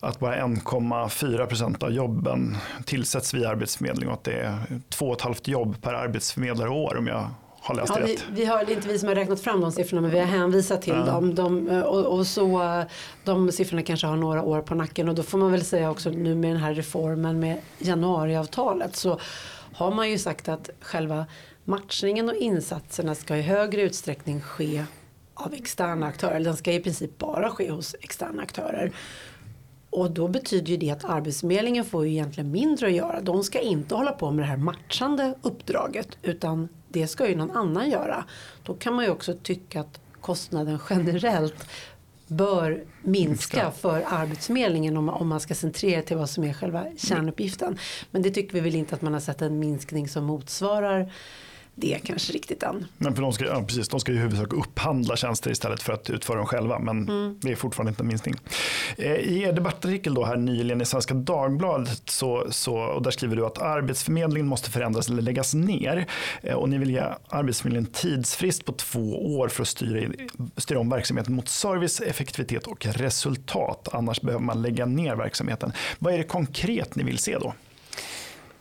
att 0.00 0.18
bara 0.18 0.36
1,4 0.36 1.46
procent 1.46 1.82
av 1.82 1.92
jobben 1.92 2.56
tillsätts 2.84 3.34
via 3.34 3.48
arbetsförmedling 3.48 4.08
och 4.08 4.14
att 4.14 4.24
det 4.24 4.40
är 4.40 4.58
2,5 4.90 5.50
jobb 5.50 5.82
per 5.82 5.94
arbetsförmedlare 5.94 6.70
år 6.70 6.96
om 6.96 7.06
jag 7.06 7.30
har 7.60 7.74
läst 7.74 7.92
ja, 7.96 8.02
rätt. 8.02 8.24
Vi, 8.28 8.40
vi 8.40 8.44
har, 8.44 8.64
det 8.64 8.72
är 8.72 8.76
inte 8.76 8.88
vi 8.88 8.98
som 8.98 9.08
har 9.08 9.14
räknat 9.14 9.40
fram 9.40 9.60
de 9.60 9.72
siffrorna 9.72 10.02
men 10.02 10.10
vi 10.10 10.18
har 10.18 10.26
hänvisat 10.26 10.82
till 10.82 10.94
ja. 10.94 11.04
dem. 11.04 11.34
De, 11.34 11.68
och, 11.68 12.18
och, 12.18 12.26
så, 12.26 12.84
de 13.24 13.52
siffrorna 13.52 13.82
kanske 13.82 14.06
har 14.06 14.16
några 14.16 14.42
år 14.42 14.60
på 14.60 14.74
nacken 14.74 15.08
och 15.08 15.14
då 15.14 15.22
får 15.22 15.38
man 15.38 15.52
väl 15.52 15.64
säga 15.64 15.90
också 15.90 16.10
nu 16.10 16.34
med 16.34 16.50
den 16.50 16.60
här 16.60 16.74
reformen 16.74 17.40
med 17.40 17.58
januariavtalet 17.78 18.96
så 18.96 19.20
har 19.72 19.90
man 19.90 20.10
ju 20.10 20.18
sagt 20.18 20.48
att 20.48 20.70
själva 20.80 21.26
matchningen 21.66 22.28
och 22.28 22.34
insatserna 22.34 23.14
ska 23.14 23.36
i 23.36 23.42
högre 23.42 23.82
utsträckning 23.82 24.40
ske 24.40 24.84
av 25.34 25.54
externa 25.54 26.06
aktörer. 26.06 26.40
Den 26.40 26.56
ska 26.56 26.72
i 26.72 26.80
princip 26.80 27.18
bara 27.18 27.50
ske 27.50 27.70
hos 27.70 27.94
externa 28.00 28.42
aktörer. 28.42 28.92
Och 29.90 30.10
då 30.10 30.28
betyder 30.28 30.70
ju 30.70 30.76
det 30.76 30.90
att 30.90 31.04
Arbetsförmedlingen 31.04 31.84
får 31.84 32.06
ju 32.06 32.12
egentligen 32.12 32.50
mindre 32.50 32.86
att 32.86 32.92
göra. 32.92 33.20
De 33.20 33.44
ska 33.44 33.60
inte 33.60 33.94
hålla 33.94 34.12
på 34.12 34.30
med 34.30 34.44
det 34.44 34.48
här 34.48 34.56
matchande 34.56 35.34
uppdraget 35.42 36.08
utan 36.22 36.68
det 36.88 37.06
ska 37.06 37.28
ju 37.28 37.36
någon 37.36 37.56
annan 37.56 37.90
göra. 37.90 38.24
Då 38.62 38.74
kan 38.74 38.94
man 38.94 39.04
ju 39.04 39.10
också 39.10 39.34
tycka 39.42 39.80
att 39.80 40.00
kostnaden 40.20 40.78
generellt 40.90 41.66
bör 42.26 42.84
minska 43.02 43.70
för 43.70 44.04
Arbetsförmedlingen 44.06 44.96
om, 44.96 45.08
om 45.08 45.28
man 45.28 45.40
ska 45.40 45.54
centrera 45.54 46.02
till 46.02 46.16
vad 46.16 46.30
som 46.30 46.44
är 46.44 46.52
själva 46.52 46.84
kärnuppgiften. 46.96 47.78
Men 48.10 48.22
det 48.22 48.30
tycker 48.30 48.54
vi 48.54 48.60
väl 48.60 48.74
inte 48.74 48.94
att 48.94 49.02
man 49.02 49.12
har 49.12 49.20
sett 49.20 49.42
en 49.42 49.58
minskning 49.58 50.08
som 50.08 50.24
motsvarar 50.24 51.12
det 51.78 51.98
kanske 52.04 52.32
riktigt 52.32 52.62
än. 52.62 52.86
Men 52.98 53.14
för 53.14 53.22
de, 53.22 53.32
ska, 53.32 53.44
ja, 53.44 53.62
precis, 53.62 53.88
de 53.88 54.00
ska 54.00 54.12
i 54.12 54.16
huvudsak 54.16 54.52
upphandla 54.52 55.16
tjänster 55.16 55.50
istället 55.50 55.82
för 55.82 55.92
att 55.92 56.10
utföra 56.10 56.36
dem 56.36 56.46
själva. 56.46 56.78
Men 56.78 57.08
mm. 57.08 57.38
det 57.40 57.52
är 57.52 57.56
fortfarande 57.56 57.90
inte 57.90 58.02
en 58.02 58.08
minskning. 58.08 58.34
Eh, 58.96 59.12
I 59.12 59.42
er 59.42 59.52
debattartikel 59.52 60.14
då 60.14 60.24
här 60.24 60.36
nyligen 60.36 60.80
i 60.80 60.84
Svenska 60.84 61.14
Dagbladet 61.14 62.02
så, 62.10 62.46
så, 62.50 62.76
och 62.76 63.02
där 63.02 63.10
skriver 63.10 63.36
du 63.36 63.46
att 63.46 63.58
Arbetsförmedlingen 63.58 64.46
måste 64.46 64.70
förändras 64.70 65.08
eller 65.08 65.22
läggas 65.22 65.54
ner. 65.54 66.06
Eh, 66.42 66.54
och 66.54 66.68
ni 66.68 66.78
vill 66.78 66.90
ge 66.90 67.02
Arbetsförmedlingen 67.28 67.92
tidsfrist 67.92 68.64
på 68.64 68.72
två 68.72 69.36
år 69.38 69.48
för 69.48 69.62
att 69.62 69.68
styra, 69.68 70.12
styra 70.56 70.80
om 70.80 70.90
verksamheten 70.90 71.34
mot 71.34 71.48
service, 71.48 72.00
effektivitet 72.00 72.66
och 72.66 72.86
resultat. 72.86 73.88
Annars 73.92 74.20
behöver 74.20 74.44
man 74.44 74.62
lägga 74.62 74.86
ner 74.86 75.16
verksamheten. 75.16 75.72
Vad 75.98 76.14
är 76.14 76.18
det 76.18 76.24
konkret 76.24 76.96
ni 76.96 77.02
vill 77.02 77.18
se 77.18 77.38
då? 77.38 77.54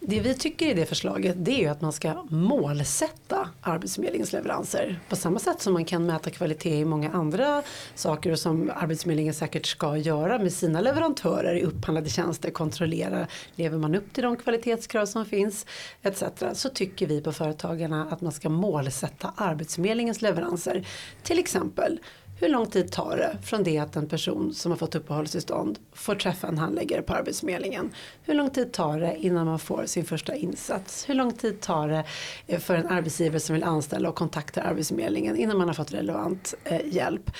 Det 0.07 0.19
vi 0.19 0.33
tycker 0.33 0.65
i 0.65 0.73
det 0.73 0.85
förslaget 0.85 1.35
det 1.39 1.51
är 1.51 1.59
ju 1.59 1.67
att 1.67 1.81
man 1.81 1.93
ska 1.93 2.23
målsätta 2.29 3.49
Arbetsförmedlingens 3.61 4.33
leveranser. 4.33 4.99
På 5.09 5.15
samma 5.15 5.39
sätt 5.39 5.61
som 5.61 5.73
man 5.73 5.85
kan 5.85 6.05
mäta 6.05 6.29
kvalitet 6.29 6.79
i 6.79 6.85
många 6.85 7.11
andra 7.11 7.63
saker 7.95 8.31
och 8.31 8.39
som 8.39 8.71
Arbetsförmedlingen 8.75 9.33
säkert 9.33 9.65
ska 9.65 9.97
göra 9.97 10.39
med 10.39 10.53
sina 10.53 10.81
leverantörer 10.81 11.55
i 11.55 11.63
upphandlade 11.63 12.09
tjänster. 12.09 12.51
Kontrollera, 12.51 13.27
lever 13.55 13.77
man 13.77 13.95
upp 13.95 14.13
till 14.13 14.23
de 14.23 14.37
kvalitetskrav 14.37 15.05
som 15.05 15.25
finns 15.25 15.65
etc. 16.01 16.23
Så 16.53 16.69
tycker 16.69 17.07
vi 17.07 17.21
på 17.21 17.31
Företagarna 17.31 18.07
att 18.11 18.21
man 18.21 18.31
ska 18.31 18.49
målsätta 18.49 19.33
Arbetsförmedlingens 19.35 20.21
leveranser. 20.21 20.87
Till 21.23 21.39
exempel 21.39 21.99
hur 22.39 22.49
lång 22.49 22.65
tid 22.65 22.91
tar 22.91 23.17
det 23.17 23.37
från 23.43 23.63
det 23.63 23.77
att 23.77 23.95
en 23.95 24.07
person 24.07 24.53
som 24.53 24.71
har 24.71 24.77
fått 24.77 24.95
uppehållstillstånd 24.95 25.79
får 25.93 26.15
träffa 26.15 26.47
en 26.47 26.57
handläggare 26.57 27.01
på 27.01 27.13
Arbetsförmedlingen? 27.13 27.91
Hur 28.23 28.33
lång 28.33 28.49
tid 28.49 28.73
tar 28.73 28.99
det 28.99 29.17
innan 29.17 29.45
man 29.45 29.59
får 29.59 29.85
sin 29.85 30.05
första 30.05 30.35
insats? 30.35 31.09
Hur 31.09 31.13
lång 31.13 31.33
tid 31.33 31.61
tar 31.61 31.87
det 31.87 32.03
eh, 32.47 32.59
för 32.59 32.75
en 32.75 32.87
arbetsgivare 32.87 33.39
som 33.39 33.53
vill 33.53 33.63
anställa 33.63 34.09
och 34.09 34.15
kontakta 34.15 34.61
Arbetsförmedlingen 34.61 35.37
innan 35.37 35.57
man 35.57 35.67
har 35.67 35.73
fått 35.73 35.93
relevant 35.93 36.53
eh, 36.63 36.81
hjälp? 36.85 37.31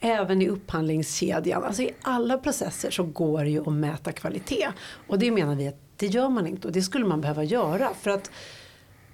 även 0.00 0.42
i 0.42 0.48
upphandlingskedjan. 0.48 1.64
Alltså 1.64 1.82
i 1.82 1.90
alla 2.02 2.38
processer 2.38 2.90
så 2.90 3.02
går 3.02 3.44
det 3.44 3.50
ju 3.50 3.60
att 3.60 3.72
mäta 3.72 4.12
kvalitet. 4.12 4.68
Och 5.06 5.18
det 5.18 5.30
menar 5.30 5.54
vi 5.54 5.68
att 5.68 5.80
det 5.96 6.06
gör 6.06 6.28
man 6.28 6.46
inte 6.46 6.68
och 6.68 6.74
det 6.74 6.82
skulle 6.82 7.04
man 7.04 7.20
behöva 7.20 7.44
göra. 7.44 7.94
För 8.00 8.10
att 8.10 8.30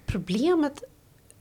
problemet 0.05 0.83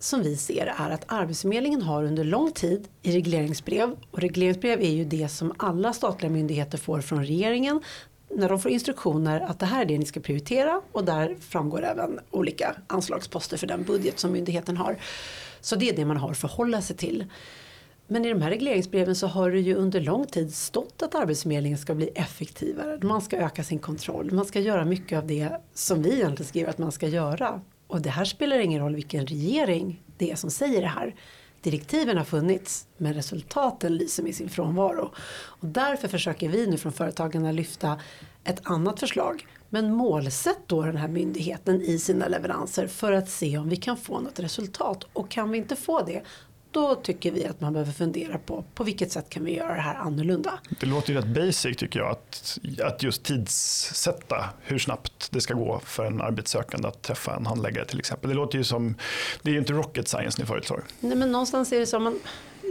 som 0.04 0.22
vi 0.22 0.36
ser 0.36 0.74
är 0.78 0.90
att 0.90 1.04
Arbetsförmedlingen 1.06 1.82
har 1.82 2.04
under 2.04 2.24
lång 2.24 2.52
tid 2.52 2.88
i 3.02 3.12
regleringsbrev 3.12 3.96
och 4.10 4.20
regleringsbrev 4.20 4.80
är 4.80 4.90
ju 4.90 5.04
det 5.04 5.28
som 5.28 5.52
alla 5.56 5.92
statliga 5.92 6.32
myndigheter 6.32 6.78
får 6.78 7.00
från 7.00 7.24
regeringen 7.24 7.80
när 8.30 8.48
de 8.48 8.60
får 8.60 8.70
instruktioner 8.70 9.40
att 9.40 9.58
det 9.58 9.66
här 9.66 9.80
är 9.80 9.84
det 9.84 9.98
ni 9.98 10.04
ska 10.04 10.20
prioritera 10.20 10.80
och 10.92 11.04
där 11.04 11.36
framgår 11.40 11.84
även 11.84 12.20
olika 12.30 12.76
anslagsposter 12.86 13.56
för 13.56 13.66
den 13.66 13.82
budget 13.82 14.18
som 14.18 14.32
myndigheten 14.32 14.76
har. 14.76 14.96
Så 15.60 15.76
det 15.76 15.88
är 15.88 15.96
det 15.96 16.04
man 16.04 16.16
har 16.16 16.30
att 16.30 16.38
förhålla 16.38 16.82
sig 16.82 16.96
till. 16.96 17.24
Men 18.06 18.24
i 18.24 18.28
de 18.28 18.42
här 18.42 18.50
regleringsbreven 18.50 19.16
så 19.16 19.26
har 19.26 19.50
det 19.50 19.60
ju 19.60 19.74
under 19.74 20.00
lång 20.00 20.26
tid 20.26 20.54
stått 20.54 21.02
att 21.02 21.14
Arbetsförmedlingen 21.14 21.78
ska 21.78 21.94
bli 21.94 22.08
effektivare. 22.08 22.98
Man 23.02 23.22
ska 23.22 23.36
öka 23.36 23.64
sin 23.64 23.78
kontroll. 23.78 24.32
Man 24.32 24.44
ska 24.44 24.60
göra 24.60 24.84
mycket 24.84 25.18
av 25.18 25.26
det 25.26 25.48
som 25.74 26.02
vi 26.02 26.12
egentligen 26.12 26.48
skriver 26.48 26.70
att 26.70 26.78
man 26.78 26.92
ska 26.92 27.08
göra. 27.08 27.60
Och 27.94 28.02
det 28.02 28.10
här 28.10 28.24
spelar 28.24 28.58
ingen 28.58 28.82
roll 28.82 28.94
vilken 28.94 29.26
regering 29.26 30.02
det 30.18 30.30
är 30.30 30.36
som 30.36 30.50
säger 30.50 30.80
det 30.80 30.88
här. 30.88 31.14
Direktiven 31.62 32.16
har 32.16 32.24
funnits 32.24 32.86
men 32.96 33.14
resultaten 33.14 33.96
lyser 33.96 34.22
med 34.22 34.34
sin 34.34 34.48
frånvaro. 34.48 35.12
Och 35.34 35.68
därför 35.68 36.08
försöker 36.08 36.48
vi 36.48 36.66
nu 36.66 36.78
från 36.78 36.92
företagen 36.92 37.46
att 37.46 37.54
lyfta 37.54 38.00
ett 38.44 38.60
annat 38.62 39.00
förslag. 39.00 39.46
Men 39.68 39.92
målsätt 39.92 40.58
då 40.66 40.82
den 40.82 40.96
här 40.96 41.08
myndigheten 41.08 41.82
i 41.82 41.98
sina 41.98 42.28
leveranser 42.28 42.86
för 42.86 43.12
att 43.12 43.28
se 43.28 43.58
om 43.58 43.68
vi 43.68 43.76
kan 43.76 43.96
få 43.96 44.20
något 44.20 44.40
resultat. 44.40 45.04
Och 45.12 45.30
kan 45.30 45.50
vi 45.50 45.58
inte 45.58 45.76
få 45.76 46.02
det 46.02 46.22
då 46.74 46.94
tycker 46.94 47.32
vi 47.32 47.46
att 47.46 47.60
man 47.60 47.72
behöver 47.72 47.92
fundera 47.92 48.38
på 48.38 48.64
på 48.74 48.84
vilket 48.84 49.12
sätt 49.12 49.28
kan 49.28 49.44
vi 49.44 49.56
göra 49.56 49.74
det 49.74 49.80
här 49.80 49.94
annorlunda. 49.94 50.58
Det 50.80 50.86
låter 50.86 51.12
ju 51.12 51.18
rätt 51.18 51.26
basic 51.26 51.76
tycker 51.76 52.00
jag 52.00 52.10
att, 52.10 52.58
att 52.82 53.02
just 53.02 53.22
tidssätta 53.22 54.44
hur 54.62 54.78
snabbt 54.78 55.28
det 55.30 55.40
ska 55.40 55.54
gå 55.54 55.80
för 55.84 56.04
en 56.04 56.20
arbetssökande 56.20 56.88
att 56.88 57.02
träffa 57.02 57.36
en 57.36 57.46
handläggare 57.46 57.84
till 57.84 57.98
exempel. 57.98 58.30
Det 58.30 58.36
låter 58.36 58.58
ju 58.58 58.64
som, 58.64 58.94
det 59.42 59.50
är 59.50 59.52
ju 59.52 59.58
inte 59.58 59.72
rocket 59.72 60.08
science 60.08 60.40
ni 60.40 60.46
föreslår. 60.46 60.84
Nej 61.00 61.16
men 61.16 61.32
någonstans 61.32 61.72
är 61.72 61.80
det 61.80 61.86
så 61.86 61.98
man 61.98 62.20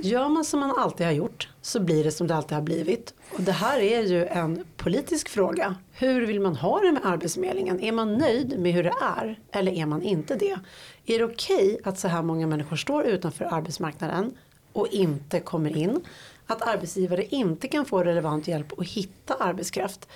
Gör 0.03 0.29
man 0.29 0.45
som 0.45 0.59
man 0.59 0.71
alltid 0.79 1.05
har 1.05 1.13
gjort 1.13 1.49
så 1.61 1.79
blir 1.79 2.03
det 2.03 2.11
som 2.11 2.27
det 2.27 2.35
alltid 2.35 2.55
har 2.55 2.61
blivit. 2.61 3.13
Och 3.31 3.41
det 3.41 3.51
här 3.51 3.79
är 3.79 4.01
ju 4.01 4.25
en 4.25 4.65
politisk 4.83 5.29
fråga. 5.29 5.75
Hur 5.91 6.25
vill 6.25 6.39
man 6.39 6.55
ha 6.55 6.79
det 6.79 6.91
med 6.91 7.05
Arbetsförmedlingen? 7.05 7.79
Är 7.79 7.91
man 7.91 8.13
nöjd 8.13 8.59
med 8.59 8.73
hur 8.73 8.83
det 8.83 8.93
är 9.01 9.39
eller 9.51 9.71
är 9.71 9.85
man 9.85 10.01
inte 10.01 10.35
det? 10.35 10.59
Är 11.05 11.19
det 11.19 11.25
okej 11.25 11.73
okay 11.73 11.77
att 11.83 11.99
så 11.99 12.07
här 12.07 12.21
många 12.21 12.47
människor 12.47 12.75
står 12.75 13.05
utanför 13.05 13.45
arbetsmarknaden 13.45 14.37
och 14.73 14.87
inte 14.87 15.39
kommer 15.39 15.77
in? 15.77 16.01
Att 16.47 16.61
arbetsgivare 16.61 17.25
inte 17.25 17.67
kan 17.67 17.85
få 17.85 18.03
relevant 18.03 18.47
hjälp 18.47 18.79
att 18.79 18.87
hitta 18.87 19.33
arbetskraft? 19.33 20.07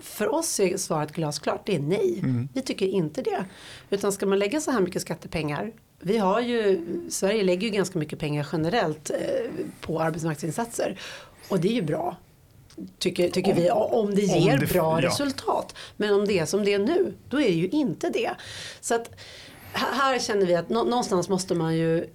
För 0.00 0.34
oss 0.34 0.60
är 0.60 0.76
svaret 0.76 1.12
glasklart, 1.12 1.66
det 1.66 1.74
är 1.74 1.80
nej. 1.80 2.18
Mm. 2.22 2.48
Vi 2.54 2.62
tycker 2.62 2.86
inte 2.86 3.22
det. 3.22 3.44
Utan 3.90 4.12
ska 4.12 4.26
man 4.26 4.38
lägga 4.38 4.60
så 4.60 4.70
här 4.70 4.80
mycket 4.80 5.02
skattepengar 5.02 5.72
vi 6.02 6.18
har 6.18 6.40
ju, 6.40 6.80
Sverige 7.10 7.42
lägger 7.42 7.68
ju 7.68 7.70
ganska 7.70 7.98
mycket 7.98 8.18
pengar 8.18 8.48
generellt 8.52 9.10
eh, 9.10 9.50
på 9.80 10.00
arbetsmarknadsinsatser. 10.00 10.98
Och 11.48 11.60
det 11.60 11.68
är 11.68 11.72
ju 11.72 11.82
bra. 11.82 12.16
Tycker, 12.98 13.30
tycker 13.30 13.50
om, 13.50 13.56
vi, 13.56 13.70
om 13.70 14.14
det 14.14 14.22
ger 14.22 14.54
om 14.54 14.60
det, 14.60 14.72
bra 14.72 15.02
ja. 15.02 15.08
resultat. 15.08 15.74
Men 15.96 16.14
om 16.14 16.26
det 16.26 16.38
är 16.38 16.46
som 16.46 16.64
det 16.64 16.74
är 16.74 16.78
nu, 16.78 17.14
då 17.28 17.40
är 17.40 17.48
det 17.48 17.54
ju 17.54 17.68
inte 17.68 18.10
det. 18.10 18.30
Så 18.80 18.94
att 18.94 19.10
här 19.72 20.18
känner 20.18 20.46
vi 20.46 20.54
att 20.54 20.68
någonstans 20.68 21.28
måste 21.28 21.54
man 21.54 21.76
ju 21.76 22.10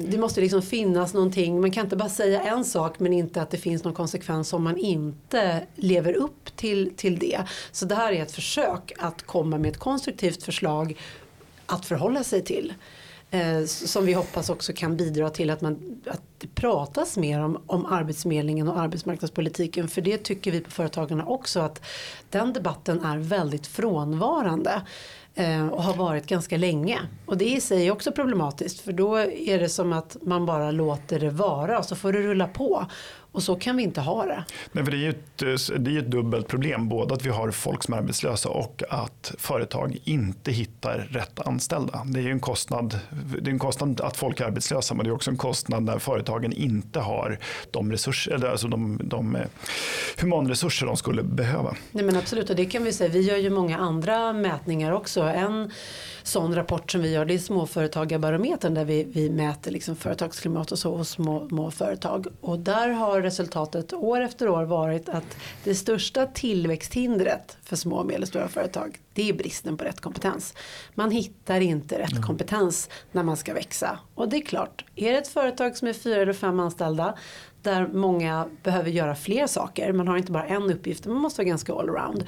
det 0.00 0.18
måste 0.18 0.40
liksom 0.40 0.62
finnas 0.62 1.14
någonting. 1.14 1.60
Man 1.60 1.70
kan 1.70 1.84
inte 1.84 1.96
bara 1.96 2.08
säga 2.08 2.42
en 2.42 2.64
sak 2.64 2.98
men 2.98 3.12
inte 3.12 3.42
att 3.42 3.50
det 3.50 3.56
finns 3.56 3.84
någon 3.84 3.94
konsekvens 3.94 4.52
om 4.52 4.62
man 4.62 4.76
inte 4.76 5.66
lever 5.74 6.12
upp 6.12 6.56
till, 6.56 6.92
till 6.96 7.18
det. 7.18 7.40
Så 7.72 7.84
det 7.84 7.94
här 7.94 8.12
är 8.12 8.22
ett 8.22 8.32
försök 8.32 8.92
att 8.98 9.22
komma 9.22 9.58
med 9.58 9.70
ett 9.70 9.78
konstruktivt 9.78 10.42
förslag 10.42 10.96
att 11.66 11.86
förhålla 11.86 12.24
sig 12.24 12.44
till. 12.44 12.74
Eh, 13.30 13.64
som 13.64 14.06
vi 14.06 14.12
hoppas 14.12 14.50
också 14.50 14.72
kan 14.72 14.96
bidra 14.96 15.30
till 15.30 15.50
att, 15.50 15.60
man, 15.60 16.00
att 16.06 16.22
det 16.38 16.54
pratas 16.54 17.16
mer 17.16 17.40
om, 17.40 17.62
om 17.66 17.86
Arbetsförmedlingen 17.86 18.68
och 18.68 18.80
arbetsmarknadspolitiken. 18.80 19.88
För 19.88 20.00
det 20.00 20.18
tycker 20.18 20.50
vi 20.50 20.60
på 20.60 20.70
Företagarna 20.70 21.26
också 21.26 21.60
att 21.60 21.82
den 22.30 22.52
debatten 22.52 23.04
är 23.04 23.18
väldigt 23.18 23.66
frånvarande 23.66 24.82
eh, 25.34 25.68
och 25.68 25.82
har 25.82 25.94
varit 25.94 26.26
ganska 26.26 26.56
länge. 26.56 26.98
Och 27.26 27.38
det 27.38 27.48
i 27.48 27.60
sig 27.60 27.86
är 27.86 27.90
också 27.90 28.12
problematiskt 28.12 28.80
för 28.80 28.92
då 28.92 29.16
är 29.18 29.58
det 29.58 29.68
som 29.68 29.92
att 29.92 30.16
man 30.22 30.46
bara 30.46 30.70
låter 30.70 31.20
det 31.20 31.30
vara 31.30 31.78
och 31.78 31.84
så 31.84 31.96
får 31.96 32.12
det 32.12 32.22
rulla 32.22 32.48
på. 32.48 32.86
Och 33.32 33.42
så 33.42 33.56
kan 33.56 33.76
vi 33.76 33.82
inte 33.82 34.00
ha 34.00 34.26
det. 34.26 34.44
Nej, 34.72 34.84
för 34.84 34.90
det 34.92 34.96
är 34.96 35.00
ju 35.00 35.10
ett, 35.10 35.38
det 35.84 35.90
är 35.90 35.98
ett 35.98 36.10
dubbelt 36.10 36.48
problem. 36.48 36.88
Både 36.88 37.14
att 37.14 37.26
vi 37.26 37.30
har 37.30 37.50
folk 37.50 37.82
som 37.82 37.94
är 37.94 37.98
arbetslösa 37.98 38.48
och 38.48 38.82
att 38.90 39.34
företag 39.38 39.98
inte 40.04 40.52
hittar 40.52 40.98
rätt 40.98 41.40
anställda. 41.40 42.02
Det 42.06 42.20
är 42.20 42.22
ju 42.22 42.30
en 42.30 42.40
kostnad, 42.40 42.98
det 43.40 43.50
är 43.50 43.52
en 43.52 43.58
kostnad 43.58 44.00
att 44.00 44.16
folk 44.16 44.40
är 44.40 44.44
arbetslösa 44.44 44.94
men 44.94 45.04
det 45.04 45.10
är 45.10 45.14
också 45.14 45.30
en 45.30 45.36
kostnad 45.36 45.82
när 45.82 45.98
företagen 45.98 46.52
inte 46.52 47.00
har 47.00 47.38
de, 47.70 47.92
resurser, 47.92 48.46
alltså 48.46 48.68
de, 48.68 49.00
de 49.04 49.36
eh, 49.36 49.42
humanresurser 50.20 50.86
de 50.86 50.96
skulle 50.96 51.22
behöva. 51.22 51.74
Nej, 51.92 52.04
men 52.04 52.16
absolut, 52.16 52.50
och 52.50 52.56
det 52.56 52.66
kan 52.66 52.84
vi 52.84 52.92
säga. 52.92 53.10
Vi 53.10 53.20
gör 53.20 53.36
ju 53.36 53.50
många 53.50 53.78
andra 53.78 54.32
mätningar 54.32 54.92
också. 54.92 55.22
En 55.22 55.70
sån 56.28 56.54
rapport 56.54 56.92
som 56.92 57.00
vi 57.00 57.12
gör 57.12 57.24
det 57.24 57.34
är 57.34 57.38
Småföretagarbarometern 57.38 58.74
där 58.74 58.84
vi, 58.84 59.04
vi 59.04 59.30
mäter 59.30 59.70
liksom 59.70 59.96
företagsklimat 59.96 60.72
och 60.72 60.78
så 60.78 60.96
hos 60.96 61.08
små, 61.08 61.48
små 61.48 61.70
företag. 61.70 62.26
Och 62.40 62.58
där 62.58 62.88
har 62.88 63.22
resultatet 63.22 63.92
år 63.92 64.20
efter 64.20 64.48
år 64.48 64.64
varit 64.64 65.08
att 65.08 65.36
det 65.64 65.74
största 65.74 66.26
tillväxthindret 66.26 67.56
för 67.62 67.76
små 67.76 67.96
och 67.96 68.06
medelstora 68.06 68.48
företag 68.48 68.98
det 69.18 69.28
är 69.28 69.32
bristen 69.32 69.76
på 69.76 69.84
rätt 69.84 70.00
kompetens. 70.00 70.54
Man 70.94 71.10
hittar 71.10 71.60
inte 71.60 71.98
rätt 71.98 72.12
mm. 72.12 72.22
kompetens 72.22 72.88
när 73.12 73.22
man 73.22 73.36
ska 73.36 73.54
växa. 73.54 73.98
Och 74.14 74.28
det 74.28 74.36
är 74.36 74.44
klart, 74.44 74.84
är 74.96 75.12
det 75.12 75.18
ett 75.18 75.28
företag 75.28 75.76
som 75.76 75.88
är 75.88 75.92
fyra 75.92 76.22
eller 76.22 76.32
fem 76.32 76.60
anställda 76.60 77.14
där 77.62 77.86
många 77.86 78.48
behöver 78.62 78.90
göra 78.90 79.14
fler 79.14 79.46
saker, 79.46 79.92
man 79.92 80.08
har 80.08 80.16
inte 80.16 80.32
bara 80.32 80.46
en 80.46 80.70
uppgift, 80.70 81.06
man 81.06 81.16
måste 81.16 81.40
vara 81.40 81.48
ganska 81.48 81.74
allround 81.74 82.24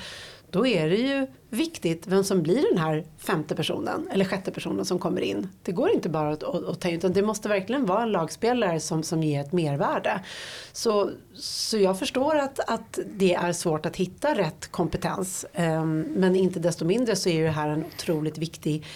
då 0.51 0.67
är 0.67 0.91
det 0.91 0.97
ju 0.97 1.27
viktigt 1.51 2.07
vem 2.07 2.25
som 2.25 2.43
blir 2.43 2.69
den 2.71 2.79
här 2.79 3.05
femte 3.19 3.55
personen 3.55 4.09
eller 4.11 4.25
sjätte 4.25 4.51
personen 4.51 4.85
som 4.85 4.99
kommer 4.99 5.21
in. 5.21 5.49
Det 5.63 5.73
går 5.73 5.91
inte 5.91 6.09
bara 6.09 6.31
att, 6.31 6.43
att, 6.43 6.65
att 6.65 6.81
ta 6.81 6.89
in 6.89 6.97
utan 6.97 7.13
det 7.13 7.23
måste 7.23 7.49
verkligen 7.49 7.87
vara 7.87 8.03
en 8.03 8.13
lagspelare 8.13 8.81
som, 8.81 9.03
som 9.03 9.23
ger 9.23 9.41
ett 9.41 9.53
mervärde. 9.53 10.21
Så, 10.73 11.11
så 11.35 11.79
jag 11.79 11.99
förstår 11.99 12.37
att, 12.37 12.61
att 12.71 12.99
det 13.07 13.35
är 13.35 13.53
svårt 13.53 13.87
att 13.87 13.97
hitta 13.97 14.35
rätt 14.35 14.69
kompetens 14.71 15.47
um, 15.59 16.01
men 16.01 16.37
inte 16.37 16.61
desto 16.61 16.85
mindre 16.85 17.17
så 17.17 17.29
är 17.29 17.45
det 17.45 17.51
här 17.51 17.69
en 17.69 17.85
otroligt 17.85 18.39
viktig 18.39 18.87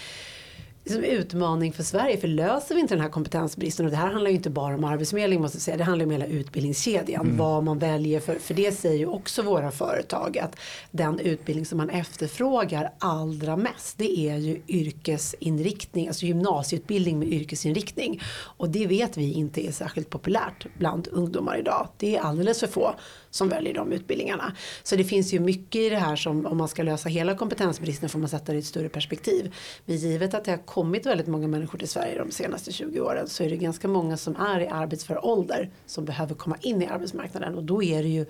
liksom 0.85 1.05
utmaning 1.05 1.73
för 1.73 1.83
Sverige. 1.83 2.17
För 2.17 2.29
löser 2.29 2.75
vi 2.75 2.81
inte 2.81 2.95
den 2.95 3.03
här 3.03 3.09
kompetensbristen 3.09 3.87
och 3.87 3.91
det 3.91 3.97
här 3.97 4.13
handlar 4.13 4.31
ju 4.31 4.37
inte 4.37 4.51
bara 4.51 4.75
om 4.75 4.85
arbetsförmedling 4.85 5.41
måste 5.41 5.57
jag 5.57 5.63
säga. 5.63 5.77
Det 5.77 5.85
handlar 5.85 6.05
om 6.05 6.11
hela 6.11 6.27
utbildningskedjan. 6.27 7.27
Mm. 7.27 7.37
Vad 7.37 7.65
man 7.65 7.79
väljer 7.79 8.21
för, 8.21 8.35
för 8.35 8.55
det 8.55 8.73
säger 8.73 8.99
ju 8.99 9.07
också 9.07 9.43
våra 9.43 9.71
företag 9.71 10.39
att 10.39 10.57
den 10.91 11.19
utbildning 11.19 11.67
som 11.67 11.79
man 11.79 11.91
efterfrågar 11.91 12.93
allra 12.99 13.57
mest 13.57 13.99
det 13.99 14.19
är 14.19 14.37
ju 14.37 14.63
yrkesinriktning, 14.69 16.09
alltså 16.09 16.27
gymnasieutbildning 16.27 17.19
med 17.19 17.29
yrkesinriktning. 17.29 18.21
Och 18.57 18.69
det 18.69 18.87
vet 18.87 19.17
vi 19.17 19.33
inte 19.33 19.67
är 19.67 19.73
särskilt 19.73 20.11
populärt 20.11 20.67
bland 20.79 21.09
ungdomar 21.13 21.59
idag. 21.59 21.89
Det 21.97 22.17
är 22.17 22.21
alldeles 22.21 22.61
för 22.61 22.67
få 22.67 22.95
som 23.35 23.49
väljer 23.49 23.75
de 23.75 23.93
utbildningarna. 23.93 24.53
Så 24.83 24.97
det 24.97 25.05
finns 25.05 25.35
ju 25.35 25.41
mycket 25.41 25.81
i 25.81 25.89
det 25.89 25.97
här 25.97 26.17
som 26.17 26.47
om 26.47 26.57
man 26.57 26.69
ska 26.69 26.83
lösa 26.83 27.09
hela 27.09 27.37
kompetensbristen 27.37 28.09
får 28.09 28.19
man 28.19 28.29
sätta 28.29 28.53
det 28.53 28.57
i 28.57 28.59
ett 28.59 28.67
större 28.67 28.89
perspektiv. 28.89 29.55
Men 29.85 29.97
givet 29.97 30.35
att 30.35 30.45
det 30.45 30.51
har 30.51 30.59
kommit 30.59 31.07
väldigt 31.07 31.27
många 31.27 31.49
människor 31.49 31.79
till 31.79 31.89
Sverige 31.89 32.19
de 32.19 32.31
senaste 32.31 32.73
20 32.73 33.01
åren 33.01 33.29
så 33.29 33.45
är 33.45 33.51
det 33.51 33.57
ganska 33.57 33.89
många 33.89 34.17
som 34.17 34.37
är 34.37 34.61
i 34.61 34.69
arbetsför 34.69 35.27
ålder 35.27 35.71
som 35.87 36.05
behöver 36.05 36.35
komma 36.35 36.57
in 36.61 36.83
i 36.83 36.87
arbetsmarknaden 36.87 37.55
och 37.55 37.65
då 37.65 37.83
är 37.83 38.03
det 38.03 38.09
ju 38.09 38.27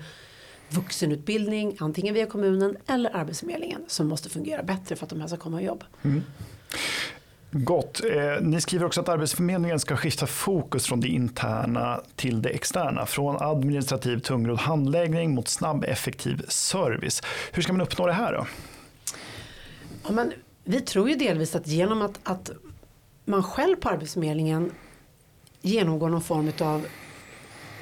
vuxenutbildning 0.68 1.76
antingen 1.80 2.14
via 2.14 2.26
kommunen 2.26 2.76
eller 2.86 3.16
Arbetsförmedlingen 3.16 3.84
som 3.86 4.06
måste 4.06 4.28
fungera 4.28 4.62
bättre 4.62 4.96
för 4.96 5.06
att 5.06 5.10
de 5.10 5.20
här 5.20 5.28
ska 5.28 5.36
komma 5.36 5.62
i 5.62 5.64
jobb. 5.64 5.84
Mm. 6.02 6.22
Gott. 7.56 8.00
Eh, 8.04 8.40
ni 8.40 8.60
skriver 8.60 8.86
också 8.86 9.00
att 9.00 9.08
Arbetsförmedlingen 9.08 9.80
ska 9.80 9.96
skifta 9.96 10.26
fokus 10.26 10.86
från 10.86 11.00
det 11.00 11.08
interna 11.08 12.00
till 12.16 12.42
det 12.42 12.48
externa. 12.48 13.06
Från 13.06 13.42
administrativ 13.42 14.18
tungrodd 14.18 14.58
handläggning 14.58 15.34
mot 15.34 15.48
snabb 15.48 15.84
effektiv 15.84 16.44
service. 16.48 17.22
Hur 17.52 17.62
ska 17.62 17.72
man 17.72 17.80
uppnå 17.80 18.06
det 18.06 18.12
här 18.12 18.32
då? 18.32 18.46
Ja, 20.02 20.12
men 20.12 20.32
vi 20.64 20.80
tror 20.80 21.08
ju 21.08 21.14
delvis 21.14 21.54
att 21.54 21.66
genom 21.66 22.02
att, 22.02 22.20
att 22.22 22.50
man 23.24 23.42
själv 23.42 23.76
på 23.76 23.88
Arbetsförmedlingen 23.88 24.70
genomgår 25.60 26.08
någon 26.08 26.22
form 26.22 26.52
av 26.60 26.86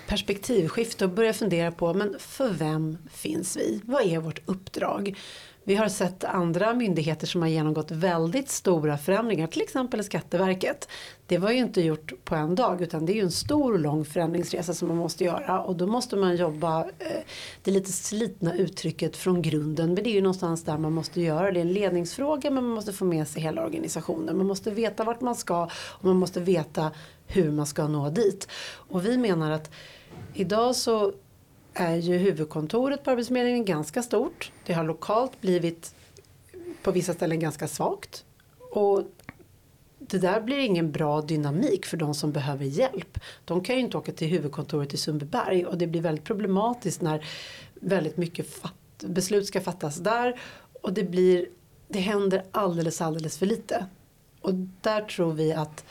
perspektivskifte 0.07 1.05
och 1.05 1.11
börjar 1.11 1.33
fundera 1.33 1.73
på 1.73 1.95
men 1.95 2.17
för 2.19 2.51
vem 2.51 2.99
finns 3.13 3.57
vi? 3.57 3.81
Vad 3.85 4.03
är 4.03 4.19
vårt 4.19 4.41
uppdrag? 4.47 5.19
Vi 5.65 5.75
har 5.75 5.89
sett 5.89 6.25
andra 6.25 6.75
myndigheter 6.75 7.27
som 7.27 7.43
har 7.43 7.49
genomgått 7.49 7.91
väldigt 7.91 8.49
stora 8.49 8.99
förändringar, 8.99 9.47
till 9.47 9.63
exempel 9.63 10.05
Skatteverket. 10.05 10.89
Det 11.27 11.39
var 11.39 11.51
ju 11.51 11.59
inte 11.59 11.81
gjort 11.81 12.13
på 12.25 12.35
en 12.35 12.55
dag 12.55 12.83
utan 12.83 13.07
det 13.07 13.13
är 13.13 13.15
ju 13.15 13.21
en 13.21 13.31
stor 13.31 13.73
och 13.73 13.79
lång 13.79 14.05
förändringsresa 14.05 14.75
som 14.75 14.89
man 14.89 14.97
måste 14.97 15.25
göra 15.25 15.61
och 15.61 15.77
då 15.77 15.87
måste 15.87 16.17
man 16.17 16.37
jobba, 16.37 16.81
eh, 16.81 17.23
det 17.63 17.71
lite 17.71 17.93
slitna 17.93 18.55
uttrycket 18.55 19.17
från 19.17 19.43
grunden 19.43 19.95
men 19.95 20.05
det 20.05 20.11
är 20.11 20.15
ju 20.15 20.21
någonstans 20.21 20.65
där 20.65 20.79
man 20.79 20.93
måste 20.93 21.21
göra 21.21 21.53
det. 21.53 21.61
är 21.61 21.63
en 21.63 21.73
ledningsfråga 21.73 22.51
men 22.51 22.65
man 22.65 22.75
måste 22.75 22.93
få 22.93 23.05
med 23.05 23.29
sig 23.29 23.43
hela 23.43 23.65
organisationen. 23.65 24.37
Man 24.37 24.47
måste 24.47 24.71
veta 24.71 25.05
vart 25.05 25.21
man 25.21 25.35
ska 25.35 25.63
och 25.75 26.05
man 26.05 26.17
måste 26.17 26.41
veta 26.41 26.91
hur 27.27 27.51
man 27.51 27.67
ska 27.67 27.89
nå 27.89 28.11
dit. 28.11 28.49
Och 28.75 29.07
vi 29.07 29.19
menar 29.19 29.51
att 29.51 29.71
idag 30.35 30.77
så 30.77 31.13
är 31.75 31.97
ju 31.97 32.17
huvudkontoret 32.17 33.05
på 33.05 33.11
Arbetsförmedlingen 33.11 33.65
ganska 33.65 34.03
stort. 34.03 34.53
Det 34.67 34.73
har 34.73 34.85
lokalt 34.85 35.41
blivit 35.41 35.95
på 36.83 36.93
vissa 36.93 37.13
ställen 37.13 37.41
ganska 37.41 37.69
svagt. 37.69 38.25
Och 38.59 39.03
det 39.99 40.19
där 40.19 40.41
blir 40.41 40.59
ingen 40.59 40.93
bra 40.93 41.21
dynamik 41.21 41.87
för 41.87 41.97
de 41.97 42.15
som 42.15 42.33
behöver 42.33 42.65
hjälp. 42.65 43.19
De 43.45 43.65
kan 43.65 43.77
ju 43.77 43.81
inte 43.81 43.97
åka 43.97 44.13
till 44.13 44.29
huvudkontoret 44.29 44.95
i 44.95 44.97
Sundbyberg 44.97 45.67
och 45.67 45.79
det 45.79 45.87
blir 45.87 46.01
väldigt 46.01 46.25
problematiskt 46.25 47.03
när 47.03 47.27
väldigt 47.75 48.17
mycket 48.17 48.47
beslut 48.99 49.47
ska 49.47 49.61
fattas 49.61 49.97
där 49.97 50.41
och 50.83 50.93
det 50.93 51.05
blir 51.05 51.47
det 51.89 52.01
händer 52.01 52.45
alldeles 52.51 53.01
alldeles 53.01 53.39
för 53.39 53.47
lite. 53.47 53.87
Och 54.41 54.55
där 54.81 55.01
tror 55.03 55.33
vi 55.33 55.53
att 55.53 55.85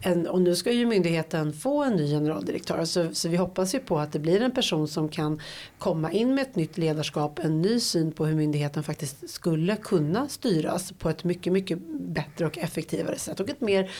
en, 0.00 0.26
och 0.26 0.42
nu 0.42 0.56
ska 0.56 0.72
ju 0.72 0.86
myndigheten 0.86 1.52
få 1.52 1.84
en 1.84 1.92
ny 1.92 2.10
generaldirektör. 2.10 2.84
Så, 2.84 3.14
så, 3.14 3.28
vi 3.28 3.36
hoppas 3.36 3.74
ju 3.74 3.78
på 3.78 3.98
att 3.98 4.12
det 4.12 4.18
blir 4.18 4.42
en 4.42 4.50
person 4.50 4.88
som 4.88 5.08
kan 5.08 5.40
komma 5.78 6.12
in 6.12 6.34
med 6.34 6.42
ett 6.42 6.56
nytt 6.56 6.78
ledarskap, 6.78 7.38
en 7.38 7.62
ny 7.62 7.80
syn 7.80 8.12
på 8.12 8.26
hur 8.26 8.34
myndigheten 8.34 8.82
faktiskt 8.82 9.30
skulle 9.30 9.76
kunna 9.76 10.28
styras 10.28 10.92
på 10.92 11.10
ett 11.10 11.24
mycket, 11.24 11.52
mycket 11.52 11.78
bättre 12.00 12.46
och 12.46 12.58
effektivare 12.58 13.18
sätt 13.18 13.40
och 13.40 13.50
ett 13.50 13.60
mer 13.60 13.90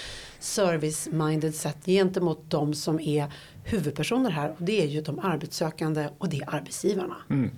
service-minded 0.40 1.52
sätt 1.52 1.86
gentemot 1.86 2.50
de 2.50 2.74
som 2.74 3.00
är 3.00 3.32
huvudpersoner 3.64 4.30
här. 4.30 4.50
Och 4.50 4.62
det 4.62 4.82
är 4.82 4.86
ju 4.86 5.00
de 5.00 5.18
arbetssökande 5.18 6.08
och 6.18 6.28
det 6.28 6.36
är 6.36 6.54
arbetsgivarna. 6.54 7.16
Mm 7.30 7.50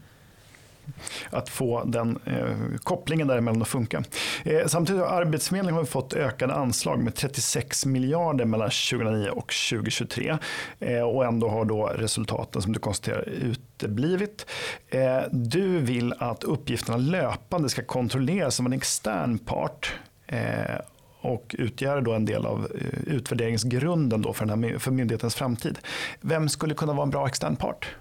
att 1.30 1.49
få 1.49 1.85
den 1.85 2.18
eh, 2.25 2.78
kopplingen 2.83 3.28
däremellan 3.28 3.62
att 3.62 3.68
funka. 3.68 4.04
Eh, 4.45 4.66
samtidigt 4.66 5.02
har 5.02 5.09
Arbetsförmedlingen 5.09 5.78
har 5.78 5.85
fått 5.85 6.12
ökade 6.12 6.54
anslag 6.54 6.99
med 6.99 7.14
36 7.14 7.87
miljarder 7.87 8.45
mellan 8.45 8.71
2009 8.71 9.28
och 9.30 9.52
2023 9.71 10.38
eh, 10.80 11.00
och 11.00 11.25
ändå 11.25 11.49
har 11.49 11.64
då 11.64 11.87
resultaten 11.87 12.62
som 12.62 12.73
du 12.73 12.80
konstaterar 12.80 13.28
uteblivit. 13.28 14.47
Eh, 14.88 15.21
du 15.30 15.78
vill 15.78 16.14
att 16.18 16.45
uppgifterna 16.45 16.97
löpande 16.97 17.68
ska 17.68 17.85
kontrolleras 17.85 18.61
av 18.61 18.66
en 18.66 18.73
extern 18.73 19.38
part 19.38 19.92
eh, 20.26 20.80
och 21.21 21.54
utgör 21.59 22.00
då 22.00 22.12
en 22.12 22.25
del 22.25 22.47
av 22.47 22.68
eh, 22.75 23.14
utvärderingsgrunden 23.14 24.23
då 24.23 24.33
för, 24.33 24.47
den 24.47 24.64
här, 24.64 24.78
för 24.78 24.90
myndighetens 24.90 25.35
framtid. 25.35 25.78
Vem 26.21 26.49
skulle 26.49 26.75
kunna 26.75 26.92
vara 26.92 27.02
en 27.02 27.11
bra 27.11 27.26
extern 27.26 27.57
part? 27.57 27.97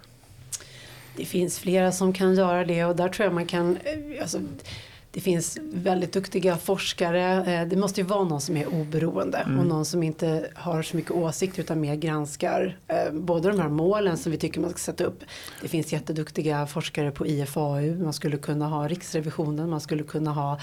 Det 1.18 1.24
finns 1.24 1.58
flera 1.58 1.92
som 1.92 2.12
kan 2.12 2.34
göra 2.34 2.64
det 2.64 2.84
och 2.84 2.96
där 2.96 3.08
tror 3.08 3.24
jag 3.26 3.34
man 3.34 3.46
kan, 3.46 3.76
eh, 3.84 4.22
alltså, 4.22 4.40
det 5.18 5.22
finns 5.22 5.58
väldigt 5.72 6.12
duktiga 6.12 6.56
forskare. 6.56 7.44
Eh, 7.54 7.68
det 7.68 7.76
måste 7.76 8.00
ju 8.00 8.06
vara 8.06 8.24
någon 8.24 8.40
som 8.40 8.56
är 8.56 8.74
oberoende 8.74 9.38
mm. 9.38 9.58
och 9.58 9.66
någon 9.66 9.84
som 9.84 10.02
inte 10.02 10.48
har 10.54 10.82
så 10.82 10.96
mycket 10.96 11.12
åsikt 11.12 11.58
utan 11.58 11.80
mer 11.80 11.94
granskar 11.94 12.78
eh, 12.88 13.12
både 13.12 13.50
de 13.50 13.60
här 13.60 13.68
målen 13.68 14.16
som 14.16 14.32
vi 14.32 14.38
tycker 14.38 14.60
man 14.60 14.70
ska 14.70 14.78
sätta 14.78 15.04
upp. 15.04 15.24
Det 15.62 15.68
finns 15.68 15.92
jätteduktiga 15.92 16.66
forskare 16.66 17.10
på 17.10 17.26
IFAU. 17.26 18.04
Man 18.04 18.12
skulle 18.12 18.36
kunna 18.36 18.68
ha 18.68 18.88
Riksrevisionen. 18.88 19.70
Man 19.70 19.80
skulle 19.80 20.02
kunna 20.02 20.32
ha 20.32 20.58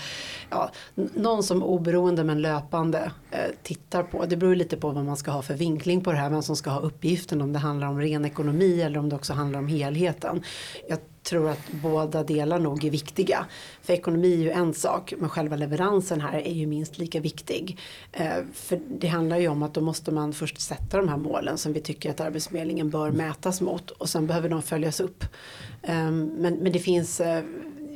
ja, 0.50 0.72
någon 0.96 1.44
som 1.44 1.64
oberoende 1.64 2.24
men 2.24 2.42
löpande 2.42 3.12
eh, 3.32 3.40
tittar 3.64 4.04
på. 4.04 4.26
Det 4.26 4.38
beror 4.38 4.56
lite 4.56 4.78
på 4.78 4.90
vad 4.90 5.06
man 5.06 5.18
ska 5.18 5.32
ha 5.32 5.42
för 5.42 5.54
vinkling 5.54 6.02
på 6.04 6.12
det 6.12 6.18
här. 6.18 6.30
Vem 6.30 6.44
som 6.44 6.56
ska 6.56 6.70
ha 6.70 6.80
uppgiften. 6.80 7.42
Om 7.42 7.54
det 7.54 7.60
handlar 7.60 7.88
om 7.88 8.02
ren 8.02 8.26
ekonomi 8.26 8.82
eller 8.82 9.00
om 9.00 9.10
det 9.10 9.16
också 9.16 9.34
handlar 9.34 9.60
om 9.60 9.68
helheten. 9.68 10.44
Jag 10.90 11.00
tror 11.26 11.50
att 11.50 11.72
båda 11.72 12.24
delar 12.24 12.60
nog 12.60 12.86
är 12.86 12.90
viktiga. 12.90 13.46
För 13.82 13.94
ekonomi 13.94 14.34
är 14.34 14.38
ju 14.38 14.52
en 14.52 14.74
sak 14.74 15.14
men 15.18 15.30
själva 15.30 15.56
leveransen 15.56 16.22
här 16.22 16.34
är 16.34 16.54
ju 16.54 16.68
minst 16.68 16.98
lika 16.98 17.20
viktig. 17.20 17.80
Eh, 18.12 18.38
för 18.54 18.80
det 19.00 19.08
handlar 19.08 19.38
ju 19.38 19.48
om 19.48 19.64
att 19.64 19.74
då 19.74 19.82
måste 19.82 20.12
man 20.12 20.34
först 20.34 20.62
sätta 20.62 20.98
de 20.98 21.10
här 21.10 21.18
målen 21.18 21.58
som 21.58 21.74
vi 21.74 21.82
tycker 21.82 22.10
att 22.10 22.20
Arbetsförmedlingen 22.20 22.90
bör 22.90 23.12
mätas 23.12 23.62
mot 23.62 23.92
och 23.92 24.10
sen 24.10 24.28
behöver 24.28 24.50
de 24.50 24.62
följas 24.62 25.00
upp. 25.00 25.24
Eh, 25.84 26.12
men, 26.12 26.56
men 26.56 26.72
det 26.72 26.80
finns 26.80 27.20
eh, 27.22 27.44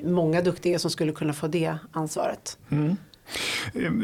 många 0.03 0.41
duktiga 0.41 0.79
som 0.79 0.91
skulle 0.91 1.11
kunna 1.11 1.33
få 1.33 1.47
det 1.47 1.75
ansvaret. 1.91 2.57
Mm. 2.69 2.95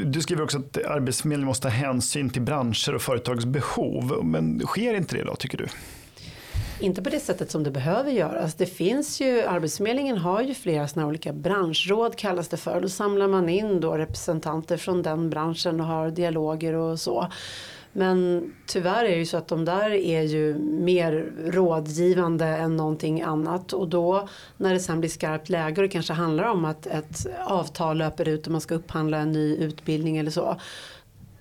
Du 0.05 0.21
skriver 0.21 0.43
också 0.43 0.57
att 0.57 0.77
Arbetsförmedlingen 0.85 1.47
måste 1.47 1.63
ta 1.63 1.69
hänsyn 1.69 2.29
till 2.29 2.41
branscher 2.41 2.95
och 2.95 3.01
företags 3.01 3.45
behov. 3.45 4.25
Men 4.25 4.59
sker 4.59 4.93
inte 4.93 5.15
det 5.15 5.23
då 5.23 5.35
tycker 5.35 5.57
du? 5.57 5.67
Inte 6.79 7.01
på 7.01 7.09
det 7.09 7.19
sättet 7.19 7.51
som 7.51 7.63
det 7.63 7.71
behöver 7.71 8.11
göras. 8.11 8.55
Det 8.55 8.65
finns 8.65 9.21
ju, 9.21 9.41
Arbetsförmedlingen 9.41 10.17
har 10.17 10.41
ju 10.41 10.53
flera 10.53 10.87
sådana 10.87 11.07
olika 11.07 11.33
branschråd 11.33 12.15
kallas 12.15 12.47
det 12.47 12.57
för. 12.57 12.81
Då 12.81 12.89
samlar 12.89 13.27
man 13.27 13.49
in 13.49 13.79
då 13.79 13.97
representanter 13.97 14.77
från 14.77 15.01
den 15.01 15.29
branschen 15.29 15.79
och 15.79 15.87
har 15.87 16.11
dialoger 16.11 16.73
och 16.73 16.99
så. 16.99 17.27
Men 17.91 18.51
tyvärr 18.67 19.05
är 19.05 19.09
det 19.09 19.15
ju 19.15 19.25
så 19.25 19.37
att 19.37 19.47
de 19.47 19.65
där 19.65 19.91
är 19.91 20.21
ju 20.21 20.57
mer 20.59 21.33
rådgivande 21.45 22.45
än 22.45 22.77
någonting 22.77 23.21
annat 23.21 23.73
och 23.73 23.87
då 23.89 24.27
när 24.57 24.73
det 24.73 24.79
sen 24.79 24.99
blir 24.99 25.09
skarpt 25.09 25.49
läge 25.49 25.75
och 25.75 25.81
det 25.81 25.87
kanske 25.87 26.13
handlar 26.13 26.43
om 26.43 26.65
att 26.65 26.87
ett 26.87 27.27
avtal 27.45 27.97
löper 27.97 28.27
ut 28.27 28.45
och 28.45 28.51
man 28.51 28.61
ska 28.61 28.75
upphandla 28.75 29.17
en 29.17 29.31
ny 29.31 29.55
utbildning 29.55 30.17
eller 30.17 30.31
så. 30.31 30.59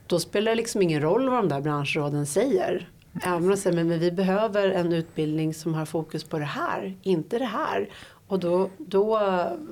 Då 0.07 0.21
spelar 0.21 0.53
det 0.53 0.57
liksom 0.57 0.83
ingen 0.83 1.01
roll 1.03 1.29
vad 1.29 1.39
de 1.39 1.49
där 1.49 1.61
branschråden 1.61 2.27
säger. 2.27 2.89
Ja, 3.23 3.39
men, 3.39 3.57
säger 3.57 3.85
men 3.85 3.99
vi 3.99 4.11
behöver 4.11 4.71
en 4.71 4.93
utbildning 4.93 5.55
som 5.55 5.75
har 5.75 5.87
fokus 5.87 6.25
på 6.25 6.39
det 6.39 6.45
här, 6.45 6.97
inte 7.03 7.39
det 7.39 7.45
här. 7.45 7.89
Och 8.27 8.39
då, 8.39 8.71
då 8.79 9.17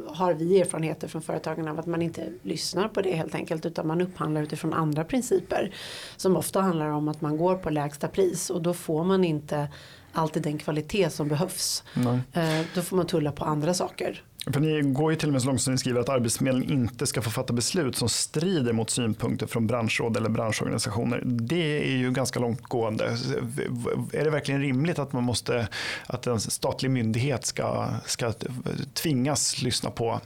har 0.07 0.35
vi 0.35 0.61
erfarenheter 0.61 1.09
från 1.09 1.23
företagen 1.23 1.69
av 1.69 1.79
att 1.79 1.87
man 1.87 2.03
inte 2.03 2.33
lyssnar 2.43 2.89
på 2.89 3.01
det 3.01 3.13
helt 3.13 3.35
enkelt 3.35 3.67
utan 3.67 3.87
man 3.87 4.01
upphandlar 4.01 4.43
utifrån 4.43 4.73
andra 4.73 5.05
principer. 5.05 5.75
Som 6.17 6.37
ofta 6.37 6.61
handlar 6.61 6.89
om 6.89 7.09
att 7.09 7.21
man 7.21 7.37
går 7.37 7.55
på 7.55 7.71
lägsta 7.71 8.09
pris 8.09 8.51
och 8.51 8.63
då 8.63 8.75
får 8.75 9.05
man 9.05 9.25
inte 9.25 9.69
alltid 10.12 10.42
den 10.42 10.59
kvalitet 10.59 11.11
som 11.11 11.29
behövs. 11.29 11.85
Nej. 11.94 12.20
Eh, 12.33 12.66
då 12.75 12.83
får 12.83 12.96
man 12.96 13.07
tulla 13.07 13.33
på 13.33 13.44
andra 13.44 13.75
saker. 13.75 14.22
För 14.53 14.61
ni 14.61 14.83
går 14.83 15.12
ju 15.12 15.18
till 15.18 15.29
och 15.29 15.33
med 15.33 15.42
så 15.42 15.48
långt 15.48 15.61
som 15.61 15.72
ni 15.72 15.79
skriver 15.79 16.01
att 16.01 16.09
Arbetsförmedlingen 16.09 16.72
inte 16.72 17.07
ska 17.07 17.22
få 17.22 17.31
fatta 17.31 17.53
beslut 17.53 17.96
som 17.96 18.09
strider 18.09 18.72
mot 18.72 18.90
synpunkter 18.90 19.46
från 19.46 19.66
branschråd 19.66 20.16
eller 20.16 20.29
branschorganisationer. 20.29 21.22
Det 21.25 21.92
är 21.92 21.96
ju 21.96 22.11
ganska 22.11 22.40
långtgående. 22.40 23.05
Är 24.12 24.25
det 24.25 24.31
verkligen 24.31 24.61
rimligt 24.61 24.98
att 24.98 25.12
man 25.12 25.25
måste 25.25 25.68
att 26.07 26.27
en 26.27 26.40
statlig 26.40 26.90
myndighet 26.90 27.46
ska, 27.46 27.88
ska 28.07 28.33
tvingas 28.94 29.62
lyssna 29.62 29.90
på, 29.90 30.20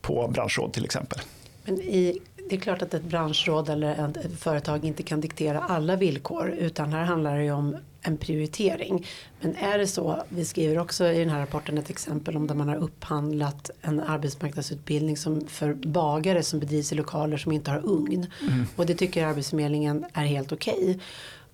på 0.00 0.28
branschråd 0.28 0.72
till 0.72 0.84
exempel? 0.84 1.18
Men 1.64 1.80
i 1.80 2.20
det 2.48 2.56
är 2.56 2.60
klart 2.60 2.82
att 2.82 2.94
ett 2.94 3.02
branschråd 3.02 3.68
eller 3.68 4.16
ett 4.16 4.40
företag 4.40 4.84
inte 4.84 5.02
kan 5.02 5.20
diktera 5.20 5.60
alla 5.60 5.96
villkor 5.96 6.48
utan 6.50 6.92
här 6.92 7.04
handlar 7.04 7.36
det 7.36 7.44
ju 7.44 7.52
om 7.52 7.76
en 8.02 8.16
prioritering. 8.16 9.06
Men 9.40 9.56
är 9.56 9.78
det 9.78 9.86
så, 9.86 10.22
vi 10.28 10.44
skriver 10.44 10.78
också 10.78 11.06
i 11.06 11.18
den 11.18 11.28
här 11.28 11.40
rapporten 11.40 11.78
ett 11.78 11.90
exempel 11.90 12.36
om 12.36 12.46
där 12.46 12.54
man 12.54 12.68
har 12.68 12.76
upphandlat 12.76 13.70
en 13.82 14.00
arbetsmarknadsutbildning 14.00 15.16
som 15.16 15.46
för 15.46 15.74
bagare 15.74 16.42
som 16.42 16.60
bedrivs 16.60 16.92
i 16.92 16.94
lokaler 16.94 17.36
som 17.36 17.52
inte 17.52 17.70
har 17.70 17.86
ugn. 17.86 18.26
Mm. 18.42 18.64
Och 18.76 18.86
det 18.86 18.94
tycker 18.94 19.26
Arbetsförmedlingen 19.26 20.04
är 20.12 20.24
helt 20.24 20.52
okej. 20.52 20.74
Okay. 20.82 20.98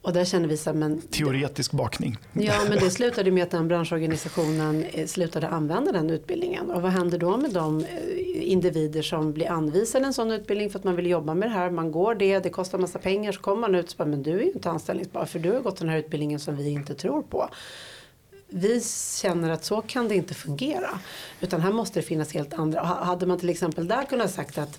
Och 0.05 0.13
där 0.13 0.25
känner 0.25 0.49
vi 0.49 0.57
så 0.57 0.71
här, 0.71 0.77
men... 0.77 1.01
Teoretisk 1.01 1.73
bakning. 1.73 2.17
Ja, 2.33 2.55
men 2.69 2.79
det 2.79 2.91
slutade 2.91 3.31
med 3.31 3.43
att 3.43 3.51
den 3.51 3.69
branschorganisationen 3.69 4.85
eh, 4.85 5.07
slutade 5.07 5.49
använda 5.49 5.93
den 5.93 6.11
utbildningen. 6.11 6.71
Och 6.71 6.83
vad 6.83 6.93
händer 6.93 7.19
då 7.19 7.37
med 7.37 7.51
de 7.51 7.81
eh, 7.81 8.51
individer 8.53 9.03
som 9.03 9.33
blir 9.33 9.51
anvisade 9.51 10.07
en 10.07 10.15
sån 10.15 10.31
utbildning 10.31 10.71
för 10.71 10.79
att 10.79 10.85
man 10.85 10.97
vill 10.97 11.07
jobba 11.07 11.35
med 11.35 11.49
det 11.49 11.53
här. 11.53 11.71
Man 11.71 11.93
går 11.93 12.15
det, 12.15 12.39
det 12.39 12.51
kostar 12.51 12.79
massa 12.79 12.99
pengar, 12.99 13.33
så 13.33 13.41
kommer 13.41 13.61
man 13.61 13.75
ut 13.75 13.91
och 13.91 13.99
bara, 13.99 14.09
men 14.09 14.23
du 14.23 14.33
är 14.33 14.43
ju 14.43 14.53
inte 14.53 14.71
anställningsbar 14.71 15.25
för 15.25 15.39
du 15.39 15.53
har 15.53 15.61
gått 15.61 15.77
den 15.77 15.89
här 15.89 15.99
utbildningen 15.99 16.41
som 16.41 16.57
vi 16.57 16.71
inte 16.71 16.95
tror 16.95 17.23
på 17.23 17.49
vi 18.49 18.83
känner 19.21 19.51
att 19.51 19.65
så 19.65 19.81
kan 19.81 20.09
det 20.09 20.15
inte 20.15 20.35
fungera. 20.35 20.99
Utan 21.41 21.61
här 21.61 21.73
måste 21.73 22.01
det 22.01 22.07
finnas 22.07 22.35
helt 22.35 22.55
andra. 22.55 22.81
Hade 22.81 23.27
man 23.27 23.39
till 23.39 23.51
exempel 23.51 23.89
där 23.89 24.05
kunnat 24.05 24.31
sagt 24.31 24.59
att 24.59 24.79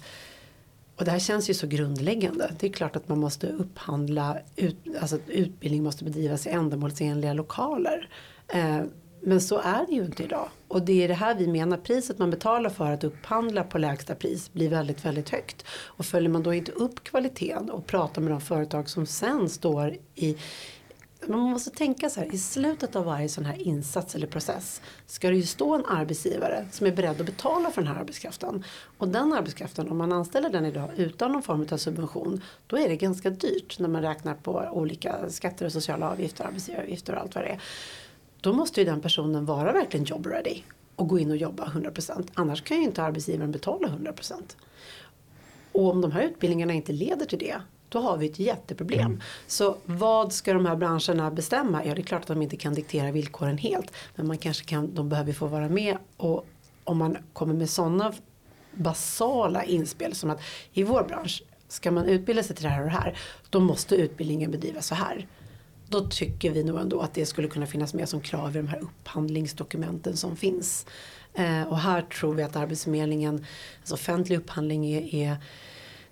och 0.96 1.06
det 1.06 1.12
här 1.12 1.20
känns 1.20 1.50
ju 1.50 1.54
så 1.54 1.68
grundläggande. 1.68 2.52
Det 2.60 2.68
är 2.68 2.72
klart 2.72 2.96
att 2.96 3.10
man 3.10 3.20
måste 3.20 3.48
upphandla, 3.48 4.38
ut, 4.56 4.78
alltså 5.02 5.18
utbildning 5.28 5.84
måste 5.84 6.04
bedrivas 6.04 6.48
i 6.48 6.50
ändamålsenliga 6.50 7.34
lokaler. 7.34 8.10
Eh, 8.48 8.82
men 9.22 9.42
så 9.42 9.60
är 9.60 9.86
det 9.86 9.94
ju 9.94 10.06
inte 10.06 10.24
idag. 10.24 10.50
Och 10.68 10.82
det 10.82 11.04
är 11.04 11.08
det 11.08 11.14
här 11.14 11.36
vi 11.36 11.48
menar, 11.48 11.78
priset 11.78 12.20
man 12.20 12.32
betalar 12.32 12.70
för 12.70 12.92
att 12.92 13.04
upphandla 13.04 13.64
på 13.64 13.78
lägsta 13.78 14.16
pris 14.16 14.54
blir 14.54 14.70
väldigt, 14.70 15.06
väldigt 15.06 15.30
högt. 15.30 15.66
Och 15.70 16.06
följer 16.06 16.30
man 16.30 16.44
då 16.44 16.54
inte 16.54 16.72
upp 16.72 17.04
kvaliteten 17.04 17.70
och 17.70 17.86
pratar 17.86 18.22
med 18.22 18.32
de 18.32 18.42
företag 18.42 18.90
som 18.90 19.06
sen 19.06 19.50
står 19.50 19.96
i 20.16 20.38
man 21.28 21.40
måste 21.40 21.70
tänka 21.70 22.10
så 22.10 22.20
här, 22.20 22.36
i 22.36 22.38
slutet 22.38 22.96
av 22.96 23.06
varje 23.06 23.30
sån 23.30 23.46
här 23.46 23.62
insats 23.62 24.16
eller 24.16 24.28
process 24.28 24.82
ska 25.06 25.30
det 25.30 25.36
ju 25.36 25.44
stå 25.44 25.76
en 25.76 25.86
arbetsgivare 25.86 26.66
som 26.72 26.88
är 26.88 26.92
beredd 26.92 27.20
att 27.22 27.26
betala 27.26 27.72
för 27.72 27.82
den 27.82 27.94
här 27.94 28.00
arbetskraften. 28.00 28.64
Och 28.98 29.08
den 29.08 29.34
arbetskraften, 29.34 29.92
om 29.92 29.98
man 29.98 30.12
anställer 30.12 30.50
den 30.50 30.66
idag 30.66 30.90
utan 30.96 31.32
någon 31.32 31.44
form 31.44 31.68
av 31.72 31.78
subvention, 31.78 32.42
då 32.68 32.78
är 32.78 32.90
det 32.90 32.96
ganska 32.96 33.30
dyrt 33.30 33.80
när 33.80 33.90
man 33.90 34.02
räknar 34.02 34.34
på 34.34 34.70
olika 34.72 35.30
skatter 35.30 35.66
och 35.66 35.72
sociala 35.72 36.12
avgifter, 36.12 36.46
arbetsgivaravgifter 36.46 37.16
och 37.16 37.22
allt 37.22 37.36
vad 37.36 37.44
det 37.44 37.50
är. 37.50 37.62
Då 38.42 38.54
måste 38.54 38.82
ju 38.82 38.86
den 38.86 39.02
personen 39.02 39.46
vara 39.46 39.72
verkligen 39.74 40.06
job 40.06 40.28
ready 40.28 40.62
och 40.96 41.08
gå 41.08 41.20
in 41.20 41.32
och 41.32 41.38
jobba 41.38 41.66
100%. 41.66 42.28
Annars 42.34 42.62
kan 42.62 42.78
ju 42.78 42.84
inte 42.84 43.04
arbetsgivaren 43.04 43.52
betala 43.52 43.88
100%. 43.88 44.34
Och 45.72 45.90
om 45.90 46.02
de 46.02 46.12
här 46.12 46.22
utbildningarna 46.22 46.74
inte 46.74 46.92
leder 46.92 47.26
till 47.26 47.40
det 47.40 47.56
då 47.90 48.00
har 48.00 48.18
vi 48.18 48.26
ett 48.26 48.40
jätteproblem. 48.40 49.06
Mm. 49.06 49.22
Så 49.48 49.78
vad 49.86 50.34
ska 50.34 50.54
de 50.54 50.66
här 50.66 50.76
branscherna 50.76 51.32
bestämma? 51.32 51.86
Ja 51.86 51.96
det 51.96 52.02
är 52.02 52.04
klart 52.04 52.22
att 52.22 52.28
de 52.28 52.42
inte 52.42 52.58
kan 52.58 52.74
diktera 52.74 53.12
villkoren 53.12 53.58
helt. 53.58 53.92
Men 54.16 54.28
man 54.28 54.38
kanske 54.38 54.66
kan, 54.66 54.96
de 54.96 55.10
behöver 55.10 55.34
få 55.34 55.48
vara 55.48 55.70
med 55.70 55.98
och 56.18 56.46
om 56.84 56.98
man 56.98 57.18
kommer 57.34 57.54
med 57.54 57.70
sådana 57.70 58.14
basala 58.72 59.64
inspel 59.64 60.16
som 60.16 60.30
att 60.30 60.42
i 60.74 60.84
vår 60.84 61.04
bransch 61.04 61.44
ska 61.68 61.92
man 61.92 62.06
utbilda 62.06 62.44
sig 62.44 62.56
till 62.56 62.64
det 62.64 62.70
här 62.70 62.80
och 62.80 62.86
det 62.86 62.92
här 62.92 63.18
då 63.50 63.60
måste 63.60 63.96
utbildningen 63.96 64.52
bedrivas 64.52 64.88
så 64.88 64.96
här. 64.96 65.28
Då 65.90 66.06
tycker 66.06 66.52
vi 66.52 66.64
nog 66.64 66.80
ändå 66.80 67.00
att 67.00 67.14
det 67.14 67.26
skulle 67.26 67.48
kunna 67.48 67.66
finnas 67.66 67.94
med 67.94 68.10
som 68.10 68.22
krav 68.22 68.56
i 68.56 68.60
de 68.60 68.68
här 68.68 68.80
upphandlingsdokumenten 68.80 70.18
som 70.18 70.36
finns. 70.36 70.86
Eh, 71.34 71.64
och 71.64 71.80
här 71.80 72.02
tror 72.02 72.34
vi 72.34 72.44
att 72.44 72.56
Arbetsförmedlingen, 72.56 73.46
alltså 73.80 73.94
offentlig 73.94 74.38
upphandling 74.38 74.86
är, 74.86 75.16
är 75.16 75.38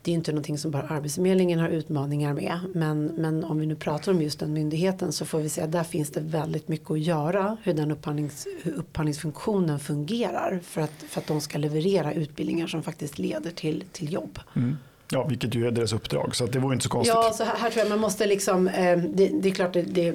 det 0.04 0.12
är 0.12 0.16
inte 0.16 0.32
någonting 0.32 0.58
som 0.58 0.72
bara 0.72 0.84
Arbetsförmedlingen 0.84 1.60
har 1.60 1.70
utmaningar 1.70 2.34
med. 2.34 2.60
Men, 2.74 3.06
men 3.06 3.44
om 3.44 3.60
vi 3.60 3.66
nu 3.66 3.76
pratar 3.76 4.12
om 4.12 4.22
just 4.22 4.40
den 4.40 4.54
myndigheten 4.54 5.12
så 5.12 5.26
får 5.26 5.40
vi 5.40 5.50
säga 5.50 5.66
att 5.66 5.72
där 5.72 5.84
finns 5.84 6.10
det 6.10 6.22
väldigt 6.22 6.68
mycket 6.68 6.92
att 6.92 7.00
göra. 7.00 7.58
Hur 7.64 7.74
den 7.74 7.92
upphandlings, 7.92 8.48
hur 8.64 8.74
upphandlingsfunktionen 8.74 9.80
fungerar. 9.80 10.60
För 10.64 10.82
att, 10.82 11.04
för 11.08 11.22
att 11.22 11.28
de 11.28 11.42
ska 11.42 11.58
leverera 11.58 12.14
utbildningar 12.14 12.68
som 12.68 12.84
faktiskt 12.84 13.20
leder 13.20 13.52
till, 13.52 13.84
till 13.92 14.14
jobb. 14.14 14.40
Mm. 14.56 14.78
Ja, 15.14 15.24
vilket 15.24 15.56
ju 15.56 15.68
är 15.68 15.72
deras 15.72 15.94
uppdrag 15.94 16.36
så 16.36 16.46
det 16.46 16.60
vore 16.60 16.74
inte 16.74 16.84
så 16.84 16.90
konstigt. 16.90 17.16
Ja, 17.16 17.34
så 17.34 17.44
här, 17.44 17.56
här 17.58 17.70
tror 17.70 17.82
jag 17.82 17.90
man 17.90 18.00
måste 18.00 18.26
liksom, 18.26 18.68
eh, 18.68 18.98
det, 18.98 19.32
det, 19.42 19.50
är 19.50 19.54
klart 19.54 19.74
det, 19.74 19.82
det 19.82 20.08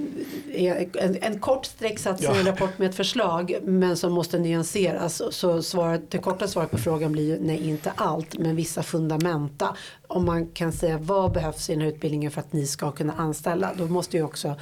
är 0.54 0.88
en, 0.98 1.16
en 1.20 1.38
kort 1.38 1.66
strecksats 1.66 2.22
ja. 2.22 2.36
i 2.36 2.38
en 2.38 2.46
rapport 2.46 2.78
med 2.78 2.88
ett 2.90 2.96
förslag 2.96 3.54
men 3.62 3.96
som 3.96 4.12
måste 4.12 4.38
nyanseras. 4.38 5.22
Så 5.30 5.62
svaret, 5.62 6.10
det 6.10 6.18
korta 6.18 6.48
svaret 6.48 6.70
på 6.70 6.78
frågan 6.78 7.12
blir 7.12 7.24
ju 7.24 7.38
nej 7.40 7.68
inte 7.68 7.92
allt 7.94 8.38
men 8.38 8.56
vissa 8.56 8.82
fundamenta. 8.82 9.76
Om 10.06 10.24
man 10.24 10.46
kan 10.46 10.72
säga 10.72 10.98
vad 10.98 11.32
behövs 11.32 11.70
i 11.70 11.72
den 11.72 11.82
här 11.82 11.88
utbildningen 11.88 12.30
för 12.30 12.40
att 12.40 12.52
ni 12.52 12.66
ska 12.66 12.90
kunna 12.90 13.12
anställa 13.12 13.74
då 13.78 13.86
måste 13.86 14.16
ju 14.16 14.22
också 14.22 14.56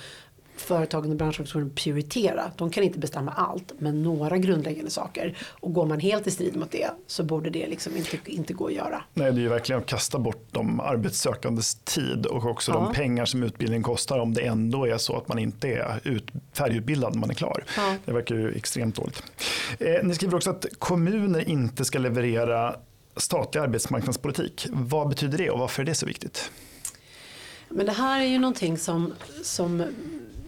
företagen 0.57 1.11
och 1.11 1.17
branschorganisationen 1.17 1.71
prioritera. 1.71 2.51
De 2.57 2.71
kan 2.71 2.85
inte 2.85 2.99
bestämma 2.99 3.33
allt 3.33 3.73
men 3.79 4.03
några 4.03 4.39
grundläggande 4.39 4.91
saker. 4.91 5.39
Och 5.51 5.73
går 5.73 5.87
man 5.87 6.01
helt 6.01 6.27
i 6.27 6.31
strid 6.31 6.57
mot 6.57 6.71
det 6.71 6.91
så 7.07 7.25
borde 7.25 7.51
det 7.51 7.67
liksom 7.67 7.97
inte, 7.97 8.19
inte 8.25 8.53
gå 8.53 8.67
att 8.67 8.73
göra. 8.73 9.03
Nej, 9.15 9.33
det 9.33 9.39
är 9.39 9.43
ju 9.43 9.49
verkligen 9.49 9.81
att 9.81 9.87
kasta 9.87 10.19
bort 10.19 10.47
de 10.51 10.81
arbetssökandes 10.81 11.75
tid 11.75 12.27
och 12.27 12.45
också 12.45 12.73
ja. 12.73 12.79
de 12.79 12.93
pengar 12.93 13.25
som 13.25 13.43
utbildningen 13.43 13.83
kostar 13.83 14.19
om 14.19 14.35
det 14.35 14.47
ändå 14.47 14.87
är 14.87 14.99
så 14.99 15.17
att 15.17 15.29
man 15.29 15.39
inte 15.39 15.69
är 15.69 16.01
ut, 16.05 16.27
färdigutbildad 16.53 17.13
när 17.15 17.21
man 17.21 17.31
är 17.31 17.35
klar. 17.35 17.65
Ja. 17.77 17.95
Det 18.05 18.13
verkar 18.13 18.35
ju 18.35 18.53
extremt 18.53 18.97
dåligt. 18.97 19.23
Eh, 19.79 20.03
ni 20.03 20.15
skriver 20.15 20.37
också 20.37 20.51
att 20.51 20.67
kommuner 20.79 21.49
inte 21.49 21.85
ska 21.85 21.99
leverera 21.99 22.77
statlig 23.17 23.61
arbetsmarknadspolitik. 23.61 24.67
Vad 24.71 25.09
betyder 25.09 25.39
det 25.39 25.51
och 25.51 25.59
varför 25.59 25.83
är 25.83 25.87
det 25.87 25.95
så 25.95 26.07
viktigt? 26.07 26.51
Men 27.69 27.87
det 27.87 27.93
här 27.93 28.21
är 28.21 28.25
ju 28.25 28.39
någonting 28.39 28.79
som, 28.79 29.15
som 29.43 29.85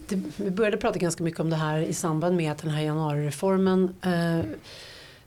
det, 0.09 0.23
vi 0.37 0.51
började 0.51 0.77
prata 0.77 0.99
ganska 0.99 1.25
mycket 1.25 1.41
om 1.41 1.51
det 1.51 1.57
här 1.57 1.79
i 1.81 1.95
samband 1.95 2.37
med 2.37 2.53
att 2.53 2.59
den 2.59 2.71
här 2.71 2.83
januarireformen 2.83 3.95
eh, 4.03 4.45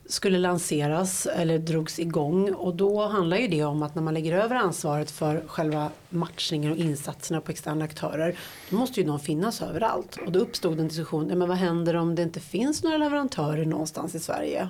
skulle 0.05 0.37
lanseras 0.37 1.25
eller 1.25 1.59
drogs 1.59 1.99
igång 1.99 2.53
och 2.53 2.75
då 2.75 3.07
handlar 3.07 3.37
ju 3.37 3.47
det 3.47 3.63
om 3.63 3.83
att 3.83 3.95
när 3.95 4.01
man 4.01 4.13
lägger 4.13 4.37
över 4.37 4.55
ansvaret 4.55 5.11
för 5.11 5.43
själva 5.47 5.89
matchningen 6.09 6.71
och 6.71 6.77
insatserna 6.77 7.41
på 7.41 7.51
externa 7.51 7.85
aktörer 7.85 8.35
då 8.69 8.75
måste 8.75 8.99
ju 8.99 9.07
de 9.07 9.19
finnas 9.19 9.61
överallt 9.61 10.17
och 10.25 10.31
då 10.31 10.39
uppstod 10.39 10.79
en 10.79 10.87
diskussion, 10.87 11.29
ja, 11.29 11.35
men 11.35 11.47
vad 11.47 11.57
händer 11.57 11.95
om 11.95 12.15
det 12.15 12.23
inte 12.23 12.39
finns 12.39 12.83
några 12.83 12.97
leverantörer 12.97 13.65
någonstans 13.65 14.15
i 14.15 14.19
Sverige? 14.19 14.69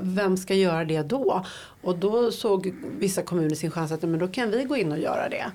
Vem 0.00 0.36
ska 0.36 0.54
göra 0.54 0.84
det 0.84 1.02
då? 1.02 1.44
Och 1.82 1.98
då 1.98 2.32
såg 2.32 2.74
vissa 2.98 3.22
kommuner 3.22 3.54
sin 3.54 3.70
chans 3.70 3.92
att 3.92 4.02
men 4.02 4.18
då 4.18 4.28
kan 4.28 4.50
vi 4.50 4.64
gå 4.64 4.76
in 4.76 4.92
och 4.92 4.98
göra 4.98 5.28
det. 5.28 5.46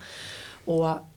Och 0.66 1.11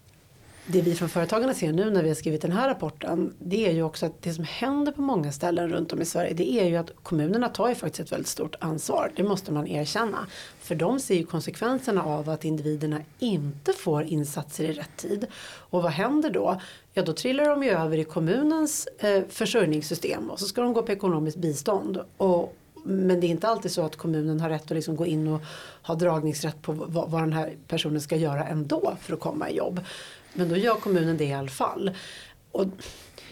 det 0.67 0.83
vi 0.83 0.95
från 0.95 1.09
Företagarna 1.09 1.55
ser 1.55 1.73
nu 1.73 1.91
när 1.91 2.03
vi 2.03 2.09
har 2.09 2.15
skrivit 2.15 2.43
den 2.43 2.53
här 2.53 2.69
rapporten 2.69 3.35
det 3.39 3.67
är 3.67 3.73
ju 3.73 3.83
också 3.83 4.07
att 4.07 4.23
det 4.23 4.35
som 4.35 4.45
händer 4.45 4.93
på 4.93 5.03
många 5.03 5.33
ställen 5.33 5.69
runt 5.69 5.93
om 5.93 6.03
i 6.03 6.05
Sverige 6.05 6.35
det 6.35 6.53
är 6.53 6.65
ju 6.65 6.77
att 6.77 6.91
kommunerna 7.03 7.49
tar 7.49 7.69
ju 7.69 7.75
faktiskt 7.75 8.01
ett 8.01 8.13
väldigt 8.13 8.29
stort 8.29 8.57
ansvar. 8.61 9.13
Det 9.17 9.23
måste 9.23 9.53
man 9.53 9.67
erkänna. 9.67 10.27
För 10.61 10.75
de 10.75 11.01
ser 11.01 11.15
ju 11.15 11.27
konsekvenserna 11.27 12.05
av 12.05 12.31
att 12.31 12.45
individerna 12.45 13.01
inte 13.19 13.73
får 13.73 14.03
insatser 14.03 14.65
i 14.65 14.73
rätt 14.73 14.97
tid. 14.97 15.27
Och 15.71 15.83
vad 15.83 15.93
händer 15.93 16.31
då? 16.31 16.61
Ja 16.93 17.03
då 17.03 17.13
trillar 17.13 17.49
de 17.49 17.63
ju 17.63 17.71
över 17.71 17.99
i 17.99 18.05
kommunens 18.05 18.89
eh, 18.99 19.23
försörjningssystem 19.29 20.31
och 20.31 20.41
så 20.41 20.47
ska 20.47 20.63
de 20.63 20.73
gå 20.73 20.83
på 20.83 20.93
ekonomiskt 20.93 21.37
bistånd. 21.37 22.01
Och, 22.17 22.57
men 22.85 23.21
det 23.21 23.27
är 23.27 23.29
inte 23.29 23.49
alltid 23.49 23.71
så 23.71 23.83
att 23.83 23.97
kommunen 23.97 24.41
har 24.41 24.49
rätt 24.49 24.65
att 24.65 24.71
liksom 24.71 24.97
gå 24.97 25.07
in 25.07 25.29
och 25.29 25.41
ha 25.83 25.95
dragningsrätt 25.95 26.63
på 26.63 26.73
vad, 26.73 27.11
vad 27.11 27.23
den 27.23 27.33
här 27.33 27.57
personen 27.69 28.01
ska 28.01 28.17
göra 28.17 28.47
ändå 28.47 28.97
för 29.01 29.15
att 29.15 29.21
komma 29.21 29.51
i 29.51 29.57
jobb. 29.57 29.81
Men 30.35 30.49
då 30.49 30.57
gör 30.57 30.75
kommunen 30.75 31.17
det 31.17 31.25
i 31.25 31.33
alla 31.33 31.49
fall. 31.49 31.91
Och, 32.53 32.67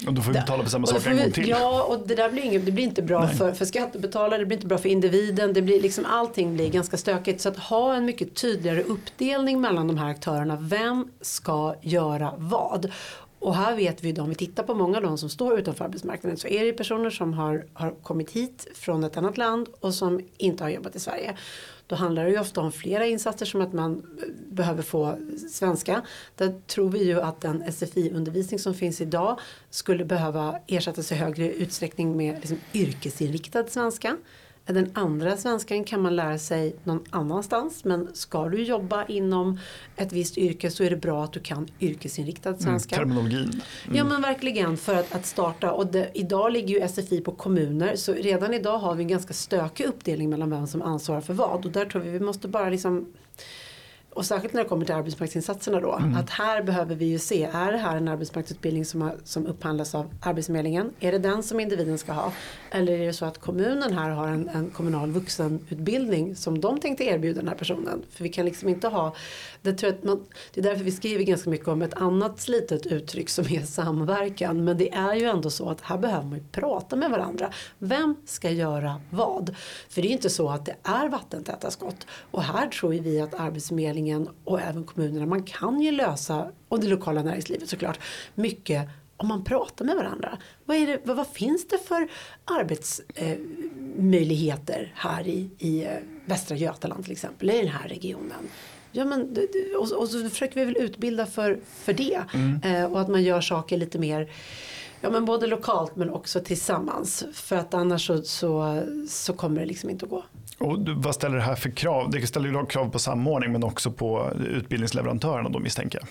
och 0.06 0.14
då 0.14 0.22
får 0.22 0.32
vi 0.32 0.38
betala 0.38 0.62
för 0.62 0.70
samma 0.70 0.86
sak 0.86 1.06
en 1.06 1.16
gång 1.16 1.30
till. 1.30 1.48
Ja, 1.48 1.82
och 1.82 2.06
det 2.06 2.14
där 2.14 2.30
blir, 2.30 2.42
inget, 2.42 2.66
det 2.66 2.72
blir 2.72 2.84
inte 2.84 3.02
bra 3.02 3.28
för, 3.28 3.52
för 3.52 3.64
skattebetalare, 3.64 4.38
det 4.38 4.46
blir 4.46 4.56
inte 4.56 4.66
bra 4.66 4.78
för 4.78 4.88
individen. 4.88 5.52
Det 5.52 5.62
blir 5.62 5.82
liksom, 5.82 6.04
allting 6.04 6.54
blir 6.54 6.70
ganska 6.70 6.96
stökigt. 6.96 7.40
Så 7.40 7.48
att 7.48 7.58
ha 7.58 7.94
en 7.94 8.04
mycket 8.04 8.34
tydligare 8.34 8.82
uppdelning 8.82 9.60
mellan 9.60 9.88
de 9.88 9.98
här 9.98 10.08
aktörerna. 10.08 10.56
Vem 10.60 11.08
ska 11.20 11.74
göra 11.82 12.34
vad? 12.38 12.92
Och 13.38 13.54
här 13.56 13.76
vet 13.76 14.02
vi 14.02 14.12
då, 14.12 14.22
om 14.22 14.28
vi 14.28 14.34
tittar 14.34 14.62
på 14.62 14.74
många 14.74 14.96
av 14.96 15.02
de 15.02 15.18
som 15.18 15.28
står 15.28 15.58
utanför 15.58 15.84
arbetsmarknaden 15.84 16.36
så 16.36 16.48
är 16.48 16.64
det 16.64 16.72
personer 16.72 17.10
som 17.10 17.32
har, 17.32 17.66
har 17.72 17.90
kommit 18.02 18.30
hit 18.30 18.66
från 18.74 19.04
ett 19.04 19.16
annat 19.16 19.38
land 19.38 19.68
och 19.80 19.94
som 19.94 20.20
inte 20.36 20.64
har 20.64 20.70
jobbat 20.70 20.96
i 20.96 21.00
Sverige. 21.00 21.36
Då 21.92 21.96
handlar 21.96 22.24
det 22.24 22.30
ju 22.30 22.40
ofta 22.40 22.60
om 22.60 22.72
flera 22.72 23.06
insatser 23.06 23.46
som 23.46 23.60
att 23.60 23.72
man 23.72 24.02
behöver 24.50 24.82
få 24.82 25.18
svenska. 25.50 26.02
Där 26.36 26.60
tror 26.66 26.90
vi 26.90 27.04
ju 27.04 27.20
att 27.20 27.40
den 27.40 27.72
SFI-undervisning 27.72 28.58
som 28.58 28.74
finns 28.74 29.00
idag 29.00 29.40
skulle 29.70 30.04
behöva 30.04 30.58
ersättas 30.66 31.12
i 31.12 31.14
högre 31.14 31.52
utsträckning 31.52 32.16
med 32.16 32.34
liksom 32.34 32.58
yrkesinriktad 32.74 33.66
svenska. 33.66 34.16
Den 34.66 34.90
andra 34.92 35.36
svenskan 35.36 35.84
kan 35.84 36.02
man 36.02 36.16
lära 36.16 36.38
sig 36.38 36.76
någon 36.84 37.04
annanstans 37.10 37.84
men 37.84 38.14
ska 38.14 38.48
du 38.48 38.62
jobba 38.62 39.06
inom 39.06 39.58
ett 39.96 40.12
visst 40.12 40.38
yrke 40.38 40.70
så 40.70 40.84
är 40.84 40.90
det 40.90 40.96
bra 40.96 41.24
att 41.24 41.32
du 41.32 41.40
kan 41.40 41.68
yrkesinriktad 41.80 42.48
mm, 42.48 42.60
svenska. 42.60 42.96
Mm, 42.96 43.08
terminologin. 43.08 43.60
Mm. 43.84 43.96
Ja 43.96 44.04
men 44.04 44.22
verkligen 44.22 44.76
för 44.76 44.94
att, 44.94 45.14
att 45.14 45.26
starta 45.26 45.72
och 45.72 45.86
det, 45.86 46.10
idag 46.14 46.52
ligger 46.52 46.80
ju 46.80 46.88
SFI 46.88 47.20
på 47.20 47.32
kommuner 47.32 47.96
så 47.96 48.12
redan 48.12 48.54
idag 48.54 48.78
har 48.78 48.94
vi 48.94 49.02
en 49.02 49.08
ganska 49.08 49.34
stökig 49.34 49.84
uppdelning 49.84 50.30
mellan 50.30 50.50
vem 50.50 50.66
som 50.66 50.82
ansvarar 50.82 51.20
för 51.20 51.34
vad 51.34 51.66
och 51.66 51.72
där 51.72 51.84
tror 51.84 52.02
vi 52.02 52.10
vi 52.10 52.20
måste 52.20 52.48
bara 52.48 52.70
liksom 52.70 53.06
och 54.14 54.26
särskilt 54.26 54.54
när 54.54 54.62
det 54.62 54.68
kommer 54.68 54.84
till 54.84 54.94
arbetsmarknadsinsatserna 54.94 55.80
då. 55.80 55.92
Mm. 55.92 56.16
Att 56.16 56.30
här 56.30 56.62
behöver 56.62 56.94
vi 56.94 57.04
ju 57.04 57.18
se, 57.18 57.48
är 57.52 57.72
det 57.72 57.78
här 57.78 57.96
en 57.96 58.08
arbetsmarknadsutbildning 58.08 58.84
som, 58.84 59.02
har, 59.02 59.16
som 59.24 59.46
upphandlas 59.46 59.94
av 59.94 60.14
Arbetsförmedlingen? 60.22 60.92
Är 61.00 61.12
det 61.12 61.18
den 61.18 61.42
som 61.42 61.60
individen 61.60 61.98
ska 61.98 62.12
ha? 62.12 62.32
Eller 62.70 62.92
är 62.92 63.06
det 63.06 63.12
så 63.12 63.24
att 63.24 63.38
kommunen 63.38 63.92
här 63.92 64.10
har 64.10 64.28
en, 64.28 64.48
en 64.48 64.70
kommunal 64.70 65.10
vuxenutbildning 65.10 66.36
som 66.36 66.60
de 66.60 66.80
tänkte 66.80 67.04
erbjuda 67.04 67.40
den 67.40 67.48
här 67.48 67.54
personen? 67.54 68.02
För 68.10 68.22
vi 68.22 68.28
kan 68.28 68.44
liksom 68.44 68.68
inte 68.68 68.88
ha, 68.88 69.14
det, 69.62 69.72
tror 69.72 69.92
jag 69.92 70.04
man, 70.04 70.24
det 70.54 70.60
är 70.60 70.64
därför 70.64 70.84
vi 70.84 70.92
skriver 70.92 71.24
ganska 71.24 71.50
mycket 71.50 71.68
om 71.68 71.82
ett 71.82 71.94
annat 71.94 72.40
slitet 72.40 72.86
uttryck 72.86 73.28
som 73.28 73.44
är 73.44 73.62
samverkan. 73.62 74.64
Men 74.64 74.78
det 74.78 74.94
är 74.94 75.14
ju 75.14 75.24
ändå 75.24 75.50
så 75.50 75.70
att 75.70 75.80
här 75.80 75.98
behöver 75.98 76.26
man 76.26 76.38
ju 76.38 76.44
prata 76.52 76.96
med 76.96 77.10
varandra. 77.10 77.52
Vem 77.78 78.16
ska 78.26 78.50
göra 78.50 79.00
vad? 79.10 79.54
För 79.88 80.02
det 80.02 80.08
är 80.08 80.12
inte 80.12 80.30
så 80.30 80.48
att 80.48 80.66
det 80.66 80.76
är 80.82 81.08
vattentäta 81.08 81.70
skott. 81.70 82.06
Och 82.30 82.42
här 82.42 82.66
tror 82.66 82.90
vi 82.90 83.20
att 83.20 83.34
Arbetsförmedlingen 83.34 84.01
regeringen 84.02 84.28
och 84.44 84.60
även 84.60 84.84
kommunerna. 84.84 85.26
Man 85.26 85.42
kan 85.42 85.80
ju 85.80 85.90
lösa, 85.90 86.48
och 86.68 86.80
det 86.80 86.86
lokala 86.86 87.22
näringslivet 87.22 87.68
såklart, 87.68 87.98
mycket 88.34 88.88
om 89.16 89.28
man 89.28 89.44
pratar 89.44 89.84
med 89.84 89.96
varandra. 89.96 90.38
Vad, 90.64 90.76
det, 90.76 91.00
vad, 91.04 91.16
vad 91.16 91.26
finns 91.26 91.68
det 91.68 91.78
för 91.78 92.08
arbetsmöjligheter 92.44 94.80
eh, 94.80 94.88
här 94.94 95.28
i, 95.28 95.50
i 95.58 95.84
eh, 95.84 95.90
Västra 96.26 96.56
Götaland 96.56 97.04
till 97.04 97.12
exempel, 97.12 97.50
i 97.50 97.58
den 97.58 97.68
här 97.68 97.88
regionen? 97.88 98.48
Ja, 98.92 99.04
men, 99.04 99.36
och, 99.76 99.92
och 99.92 100.08
så 100.08 100.28
försöker 100.28 100.54
vi 100.54 100.64
väl 100.64 100.76
utbilda 100.76 101.26
för, 101.26 101.60
för 101.66 101.92
det. 101.92 102.22
Mm. 102.34 102.60
Eh, 102.64 102.84
och 102.92 103.00
att 103.00 103.08
man 103.08 103.22
gör 103.22 103.40
saker 103.40 103.76
lite 103.76 103.98
mer 103.98 104.30
Ja 105.04 105.10
men 105.10 105.24
både 105.24 105.46
lokalt 105.46 105.96
men 105.96 106.10
också 106.10 106.40
tillsammans. 106.40 107.24
För 107.32 107.56
att 107.56 107.74
annars 107.74 108.06
så, 108.06 108.22
så, 108.22 108.82
så 109.08 109.32
kommer 109.32 109.60
det 109.60 109.66
liksom 109.66 109.90
inte 109.90 110.04
att 110.04 110.10
gå. 110.10 110.24
Och 110.58 110.78
vad 110.88 111.14
ställer 111.14 111.36
det 111.36 111.42
här 111.42 111.54
för 111.54 111.70
krav? 111.70 112.10
Det 112.10 112.26
ställer 112.26 112.48
ju 112.48 112.66
krav 112.66 112.90
på 112.90 112.98
samordning 112.98 113.52
men 113.52 113.64
också 113.64 113.90
på 113.90 114.32
utbildningsleverantörerna 114.48 115.48
då 115.48 115.58
misstänker 115.58 115.98
jag. 115.98 116.08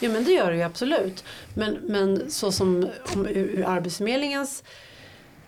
Ja 0.00 0.14
men 0.14 0.24
det 0.24 0.32
gör 0.32 0.50
det 0.50 0.56
ju 0.56 0.62
absolut. 0.62 1.24
Men, 1.54 1.78
men 1.82 2.30
så 2.30 2.52
som 2.52 2.88
om, 3.14 3.26
ur 3.26 3.64
Arbetsförmedlingens 3.66 4.64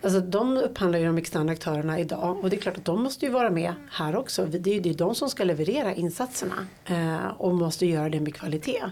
Alltså 0.01 0.19
de 0.19 0.57
upphandlar 0.57 0.99
ju 0.99 1.05
de 1.05 1.17
externa 1.17 1.51
aktörerna 1.51 1.99
idag 1.99 2.37
och 2.43 2.49
det 2.49 2.55
är 2.55 2.61
klart 2.61 2.77
att 2.77 2.85
de 2.85 3.03
måste 3.03 3.25
ju 3.25 3.31
vara 3.31 3.49
med 3.49 3.73
här 3.91 4.15
också. 4.15 4.45
Det 4.45 4.69
är 4.69 4.73
ju 4.73 4.79
det 4.79 4.89
är 4.89 4.93
de 4.93 5.15
som 5.15 5.29
ska 5.29 5.43
leverera 5.43 5.93
insatserna 5.93 6.67
eh, 6.85 7.27
och 7.27 7.55
måste 7.55 7.85
göra 7.85 8.09
det 8.09 8.19
med 8.19 8.35
kvalitet. 8.35 8.83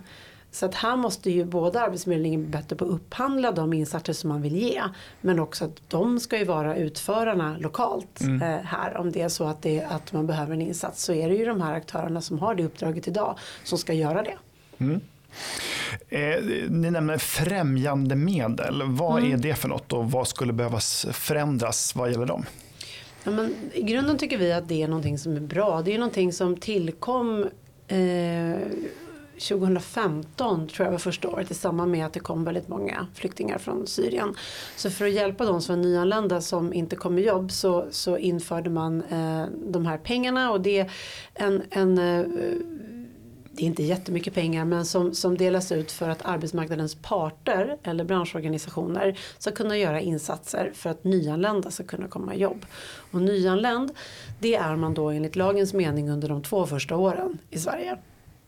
Så 0.55 0.65
att 0.65 0.75
här 0.75 0.97
måste 0.97 1.31
ju 1.31 1.45
både 1.45 1.81
Arbetsförmedlingen 1.81 2.41
bli 2.41 2.49
bättre 2.49 2.75
på 2.75 2.85
att 2.85 2.91
upphandla 2.91 3.51
de 3.51 3.73
insatser 3.73 4.13
som 4.13 4.29
man 4.29 4.41
vill 4.41 4.55
ge. 4.55 4.81
Men 5.21 5.39
också 5.39 5.65
att 5.65 5.81
de 5.87 6.19
ska 6.19 6.37
ju 6.37 6.45
vara 6.45 6.75
utförarna 6.75 7.57
lokalt 7.57 8.21
mm. 8.21 8.41
eh, 8.41 8.65
här. 8.65 8.97
Om 8.97 9.11
det 9.11 9.21
är 9.21 9.29
så 9.29 9.43
att, 9.43 9.61
det, 9.61 9.83
att 9.83 10.13
man 10.13 10.27
behöver 10.27 10.53
en 10.53 10.61
insats 10.61 11.03
så 11.03 11.13
är 11.13 11.29
det 11.29 11.35
ju 11.35 11.45
de 11.45 11.61
här 11.61 11.73
aktörerna 11.73 12.21
som 12.21 12.39
har 12.39 12.55
det 12.55 12.63
uppdraget 12.65 13.07
idag 13.07 13.37
som 13.63 13.77
ska 13.77 13.93
göra 13.93 14.23
det. 14.23 14.37
Mm. 14.77 15.01
Eh, 16.09 16.43
ni 16.69 16.91
nämner 16.91 17.17
främjande 17.17 18.15
medel. 18.15 18.83
Vad 18.83 19.19
mm. 19.19 19.33
är 19.33 19.37
det 19.37 19.55
för 19.55 19.67
något 19.67 19.93
och 19.93 20.11
vad 20.11 20.27
skulle 20.27 20.53
behövas 20.53 21.05
förändras 21.11 21.95
vad 21.95 22.11
gäller 22.11 22.25
dem? 22.25 22.45
Ja, 23.23 23.31
men 23.31 23.55
I 23.73 23.81
grunden 23.81 24.17
tycker 24.17 24.37
vi 24.37 24.51
att 24.51 24.67
det 24.67 24.83
är 24.83 24.87
någonting 24.87 25.17
som 25.17 25.35
är 25.35 25.39
bra. 25.39 25.81
Det 25.81 25.93
är 25.93 25.97
någonting 25.97 26.33
som 26.33 26.57
tillkom 26.57 27.49
eh, 27.87 27.97
2015 29.39 30.67
tror 30.67 30.85
jag 30.85 30.91
var 30.91 30.99
första 30.99 31.29
året 31.29 31.51
i 31.51 31.53
samband 31.53 31.91
med 31.91 32.05
att 32.05 32.13
det 32.13 32.19
kom 32.19 32.43
väldigt 32.43 32.67
många 32.67 33.07
flyktingar 33.13 33.57
från 33.57 33.87
Syrien. 33.87 34.35
Så 34.75 34.89
för 34.89 35.05
att 35.05 35.11
hjälpa 35.11 35.45
de 35.45 35.61
som 35.61 35.75
var 35.75 35.83
nyanlända 35.83 36.41
som 36.41 36.73
inte 36.73 36.95
kom 36.95 37.17
i 37.17 37.21
jobb 37.21 37.51
så, 37.51 37.85
så 37.91 38.17
införde 38.17 38.69
man 38.69 39.03
eh, 39.03 39.45
de 39.67 39.85
här 39.85 39.97
pengarna 39.97 40.51
och 40.51 40.61
det 40.61 40.79
är 40.79 40.91
en, 41.33 41.63
en 41.69 41.97
eh, 41.97 42.25
det 43.55 43.63
är 43.63 43.67
inte 43.67 43.83
jättemycket 43.83 44.33
pengar 44.33 44.65
men 44.65 44.85
som, 44.85 45.13
som 45.13 45.37
delas 45.37 45.71
ut 45.71 45.91
för 45.91 46.09
att 46.09 46.25
arbetsmarknadens 46.25 46.95
parter 46.95 47.77
eller 47.83 48.03
branschorganisationer 48.03 49.19
ska 49.37 49.51
kunna 49.51 49.77
göra 49.77 50.01
insatser 50.01 50.71
för 50.73 50.89
att 50.89 51.03
nyanlända 51.03 51.71
ska 51.71 51.83
kunna 51.83 52.07
komma 52.07 52.35
i 52.35 52.39
jobb. 52.39 52.65
Och 53.11 53.21
nyanländ 53.21 53.91
det 54.39 54.55
är 54.55 54.75
man 54.75 54.93
då 54.93 55.09
enligt 55.09 55.35
lagens 55.35 55.73
mening 55.73 56.09
under 56.09 56.29
de 56.29 56.43
två 56.43 56.65
första 56.65 56.95
åren 56.95 57.37
i 57.49 57.59
Sverige. 57.59 57.97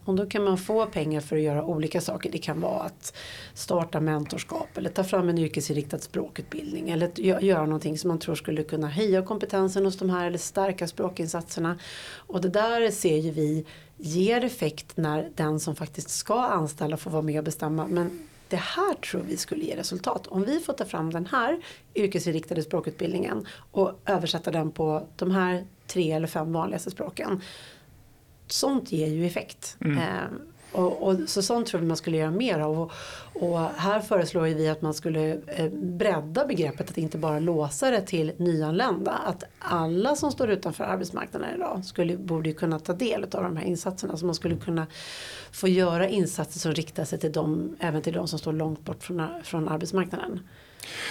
Och 0.08 0.16
då 0.16 0.26
kan 0.26 0.44
man 0.44 0.58
få 0.58 0.86
pengar 0.86 1.22
för 1.22 1.36
att 1.36 1.42
göra 1.42 1.66
olika 1.66 2.02
saker. 2.02 2.32
Det 2.32 2.38
kan 2.38 2.62
vara 2.62 2.80
att 2.80 3.18
starta 3.54 4.00
mentorskap 4.00 4.78
eller 4.78 4.90
ta 4.90 5.04
fram 5.04 5.30
en 5.30 5.38
yrkesinriktad 5.38 6.00
språkutbildning. 6.00 6.90
Eller 6.90 7.20
göra 7.20 7.66
någonting 7.66 7.98
som 7.98 8.08
man 8.08 8.20
tror 8.20 8.36
skulle 8.36 8.64
kunna 8.64 8.88
höja 8.88 9.22
kompetensen 9.22 9.86
hos 9.86 9.98
de 9.98 10.10
här 10.10 10.28
eller 10.28 10.38
stärka 10.38 10.88
språkinsatserna. 10.88 11.80
Och 12.16 12.42
det 12.42 12.50
där 12.50 12.92
ser 12.92 13.18
ju 13.18 13.32
vi 13.32 13.66
ger 13.98 14.44
effekt 14.44 14.98
när 14.98 15.30
den 15.36 15.60
som 15.60 15.76
faktiskt 15.76 16.10
ska 16.10 16.40
anställa 16.40 16.98
får 16.98 17.12
vara 17.12 17.22
med 17.22 17.38
och 17.38 17.44
bestämma. 17.44 17.88
Men 17.88 18.28
det 18.50 18.56
här 18.56 18.94
tror 18.94 19.22
vi 19.22 19.38
skulle 19.38 19.66
ge 19.66 19.76
resultat. 19.76 20.28
Om 20.28 20.44
vi 20.44 20.60
får 20.60 20.74
ta 20.74 20.86
fram 20.86 21.10
den 21.14 21.26
här 21.26 21.62
yrkesinriktade 21.96 22.64
språkutbildningen 22.64 23.46
och 23.72 24.00
översätta 24.06 24.52
den 24.52 24.72
på 24.72 25.08
de 25.16 25.32
här 25.32 25.66
tre 25.88 26.12
eller 26.12 26.28
fem 26.28 26.54
vanligaste 26.54 26.92
språken 26.92 27.42
sånt 28.48 28.92
ger 28.92 29.08
ju 29.08 29.26
effekt. 29.26 29.78
Mm. 29.82 29.98
Eh, 29.98 30.30
och, 30.72 31.08
och, 31.08 31.16
så 31.28 31.42
sånt 31.42 31.68
tror 31.68 31.82
vi 31.82 31.88
man 31.88 31.98
skulle 31.98 32.18
göra 32.18 32.32
mer 32.32 32.60
av. 32.60 32.80
Och, 32.80 32.92
och 33.34 33.60
här 33.60 34.00
föreslår 34.00 34.42
vi 34.42 34.70
att 34.70 34.82
man 34.82 34.94
skulle 34.94 35.40
eh, 35.48 35.70
bredda 35.72 36.46
begreppet 36.46 36.90
att 36.90 36.98
inte 36.98 37.18
bara 37.18 37.40
låsa 37.40 37.92
det 37.92 38.02
till 38.02 38.32
nyanlända. 38.38 39.12
Att 39.12 39.44
alla 39.60 40.16
som 40.16 40.32
står 40.32 40.50
utanför 40.50 40.84
arbetsmarknaden 40.84 41.56
idag 41.56 41.86
skulle, 41.86 42.18
borde 42.18 42.54
kunna 42.54 42.80
ta 42.80 42.94
del 42.94 43.24
av 43.24 43.44
de 43.44 43.58
här 43.58 43.66
insatserna. 43.66 44.18
Så 44.18 44.26
man 44.26 44.36
skulle 44.36 44.56
kunna 44.56 44.88
få 45.52 45.68
göra 45.68 46.08
insatser 46.08 46.60
som 46.60 46.72
riktar 46.72 47.06
sig 47.06 47.20
till 47.20 47.32
dem, 47.32 47.76
även 47.80 48.02
till 48.02 48.14
de 48.14 48.28
som 48.28 48.40
står 48.40 48.54
långt 48.54 48.86
bort 48.86 49.04
från, 49.04 49.28
från 49.44 49.70
arbetsmarknaden. 49.70 50.40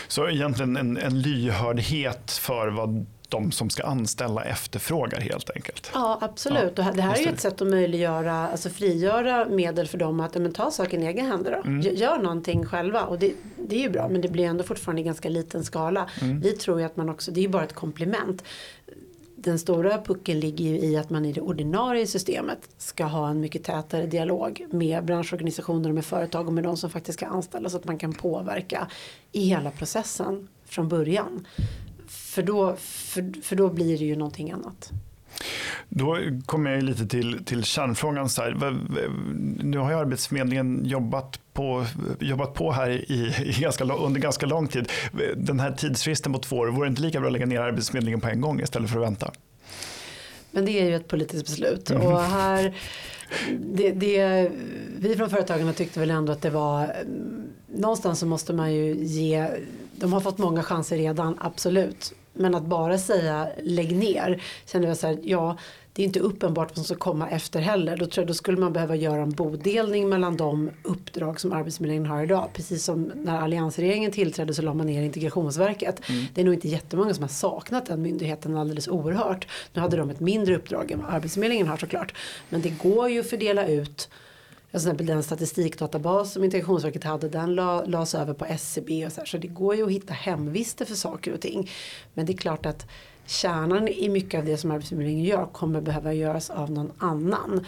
Så 0.08 0.28
egentligen 0.28 0.76
en, 0.76 0.96
en 0.96 1.22
lyhördhet 1.22 2.30
för 2.30 2.68
vad 2.68 3.06
de 3.28 3.52
som 3.52 3.70
ska 3.70 3.82
anställa 3.82 4.44
efterfrågar 4.44 5.20
helt 5.20 5.50
enkelt. 5.50 5.90
Ja 5.94 6.18
absolut 6.20 6.72
ja, 6.76 6.88
och 6.88 6.96
det 6.96 7.02
här 7.02 7.16
är 7.16 7.22
ju 7.22 7.32
ett 7.32 7.40
sätt 7.40 7.62
att 7.62 7.68
möjliggöra, 7.68 8.48
alltså 8.48 8.70
frigöra 8.70 9.44
medel 9.44 9.88
för 9.88 9.98
dem 9.98 10.20
att 10.20 10.34
men, 10.34 10.52
ta 10.52 10.70
saken 10.70 11.02
i 11.02 11.06
egna 11.06 11.22
händer 11.22 11.50
då. 11.50 11.68
Mm. 11.68 11.96
Gör 11.96 12.18
någonting 12.18 12.64
själva 12.64 13.04
och 13.04 13.18
det, 13.18 13.34
det 13.56 13.76
är 13.76 13.80
ju 13.80 13.90
bra 13.90 14.08
men 14.08 14.20
det 14.20 14.28
blir 14.28 14.44
ändå 14.44 14.64
fortfarande 14.64 15.02
i 15.02 15.04
ganska 15.04 15.28
liten 15.28 15.64
skala. 15.64 16.10
Mm. 16.20 16.40
Vi 16.40 16.52
tror 16.52 16.80
ju 16.80 16.86
att 16.86 16.96
man 16.96 17.08
också, 17.08 17.30
det 17.30 17.40
är 17.40 17.42
ju 17.42 17.48
bara 17.48 17.64
ett 17.64 17.74
komplement. 17.74 18.42
Den 19.38 19.58
stora 19.58 20.02
pucken 20.02 20.40
ligger 20.40 20.64
ju 20.64 20.78
i 20.78 20.96
att 20.96 21.10
man 21.10 21.24
i 21.24 21.32
det 21.32 21.40
ordinarie 21.40 22.06
systemet 22.06 22.58
ska 22.78 23.04
ha 23.04 23.28
en 23.28 23.40
mycket 23.40 23.64
tätare 23.64 24.06
dialog 24.06 24.66
med 24.70 25.04
branschorganisationer 25.04 25.88
och 25.88 25.94
med 25.94 26.04
företag 26.04 26.46
och 26.46 26.52
med 26.52 26.64
de 26.64 26.76
som 26.76 26.90
faktiskt 26.90 27.18
ska 27.18 27.26
anställa 27.26 27.68
så 27.68 27.76
att 27.76 27.84
man 27.84 27.98
kan 27.98 28.12
påverka 28.12 28.88
i 29.32 29.46
hela 29.46 29.70
processen 29.70 30.48
från 30.64 30.88
början. 30.88 31.46
För 32.36 32.42
då, 32.42 32.76
för, 32.76 33.42
för 33.42 33.56
då 33.56 33.68
blir 33.68 33.98
det 33.98 34.04
ju 34.04 34.16
någonting 34.16 34.50
annat. 34.50 34.90
Då 35.88 36.18
kommer 36.46 36.70
jag 36.70 36.82
lite 36.82 37.06
till, 37.06 37.44
till 37.44 37.64
kärnfrågan. 37.64 38.28
Så 38.28 38.42
här. 38.42 38.78
Nu 39.64 39.78
har 39.78 39.90
ju 39.90 39.96
Arbetsförmedlingen 39.96 40.84
jobbat 40.84 41.40
på, 41.52 41.86
jobbat 42.20 42.54
på 42.54 42.72
här 42.72 42.90
i, 42.90 43.34
i 43.44 43.60
ganska, 43.60 43.84
under 43.84 44.20
ganska 44.20 44.46
lång 44.46 44.68
tid. 44.68 44.92
Den 45.36 45.60
här 45.60 45.72
tidsfristen 45.72 46.32
på 46.32 46.38
två 46.38 46.56
år, 46.56 46.66
vore 46.66 46.86
det 46.86 46.90
inte 46.90 47.02
lika 47.02 47.20
bra 47.20 47.26
att 47.26 47.32
lägga 47.32 47.46
ner 47.46 47.60
Arbetsförmedlingen 47.60 48.20
på 48.20 48.28
en 48.28 48.40
gång 48.40 48.60
istället 48.60 48.90
för 48.90 48.96
att 48.96 49.06
vänta? 49.06 49.32
Men 50.50 50.64
det 50.64 50.80
är 50.80 50.84
ju 50.84 50.96
ett 50.96 51.08
politiskt 51.08 51.46
beslut. 51.46 51.90
Mm. 51.90 52.06
Och 52.06 52.20
här, 52.20 52.76
det, 53.60 53.90
det, 53.90 54.50
vi 54.98 55.16
från 55.16 55.30
Företagarna 55.30 55.72
tyckte 55.72 56.00
väl 56.00 56.10
ändå 56.10 56.32
att 56.32 56.42
det 56.42 56.50
var 56.50 56.96
någonstans 57.66 58.18
så 58.18 58.26
måste 58.26 58.52
man 58.52 58.74
ju 58.74 58.94
ge 58.94 59.50
de 60.00 60.12
har 60.12 60.20
fått 60.20 60.38
många 60.38 60.62
chanser 60.62 60.96
redan, 60.96 61.36
absolut. 61.40 62.14
Men 62.36 62.54
att 62.54 62.66
bara 62.66 62.98
säga 62.98 63.48
lägg 63.62 63.96
ner 63.96 64.42
känner 64.66 64.88
jag 64.88 64.96
så 64.96 65.06
här, 65.06 65.18
ja 65.22 65.56
det 65.96 66.02
är 66.02 66.06
inte 66.06 66.20
uppenbart 66.20 66.68
vad 66.68 66.76
som 66.76 66.84
ska 66.84 66.94
komma 66.94 67.28
efter 67.28 67.60
heller. 67.60 67.96
Då, 67.96 68.06
tror 68.06 68.22
jag, 68.22 68.28
då 68.28 68.34
skulle 68.34 68.58
man 68.58 68.72
behöva 68.72 68.96
göra 68.96 69.22
en 69.22 69.30
bodelning 69.30 70.08
mellan 70.08 70.36
de 70.36 70.70
uppdrag 70.82 71.40
som 71.40 71.52
Arbetsförmedlingen 71.52 72.06
har 72.06 72.22
idag. 72.22 72.48
Precis 72.52 72.84
som 72.84 73.12
när 73.14 73.40
alliansregeringen 73.40 74.10
tillträdde 74.10 74.54
så 74.54 74.62
la 74.62 74.74
man 74.74 74.86
ner 74.86 75.02
Integrationsverket. 75.02 76.08
Mm. 76.08 76.24
Det 76.34 76.40
är 76.40 76.44
nog 76.44 76.54
inte 76.54 76.68
jättemånga 76.68 77.14
som 77.14 77.22
har 77.22 77.28
saknat 77.28 77.86
den 77.86 78.02
myndigheten 78.02 78.56
alldeles 78.56 78.88
oerhört. 78.88 79.48
Nu 79.72 79.80
hade 79.80 79.96
de 79.96 80.10
ett 80.10 80.20
mindre 80.20 80.56
uppdrag 80.56 80.90
än 80.90 81.02
vad 81.02 81.14
Arbetsförmedlingen 81.14 81.68
har 81.68 81.76
såklart. 81.76 82.14
Men 82.48 82.60
det 82.60 82.70
går 82.70 83.08
ju 83.10 83.20
att 83.20 83.30
fördela 83.30 83.66
ut 83.66 84.08
till 84.80 84.88
exempel 84.88 85.06
den 85.06 85.22
statistikdatabas 85.22 86.32
som 86.32 86.44
Integrationsverket 86.44 87.04
hade 87.04 87.28
den 87.28 87.54
la, 87.54 87.84
lades 87.84 88.14
över 88.14 88.34
på 88.34 88.44
SCB 88.44 89.06
och 89.06 89.12
så 89.12 89.20
här, 89.20 89.26
så 89.26 89.38
det 89.38 89.48
går 89.48 89.74
ju 89.74 89.84
att 89.84 89.90
hitta 89.90 90.14
hemvister 90.14 90.84
för 90.84 90.94
saker 90.94 91.34
och 91.34 91.40
ting. 91.40 91.70
Men 92.14 92.26
det 92.26 92.32
är 92.32 92.36
klart 92.36 92.66
att 92.66 92.86
kärnan 93.26 93.88
i 93.88 94.08
mycket 94.08 94.38
av 94.38 94.44
det 94.44 94.56
som 94.56 94.70
Arbetsförmedlingen 94.70 95.24
gör 95.24 95.46
kommer 95.46 95.80
behöva 95.80 96.12
göras 96.12 96.50
av 96.50 96.70
någon 96.70 96.92
annan. 96.98 97.66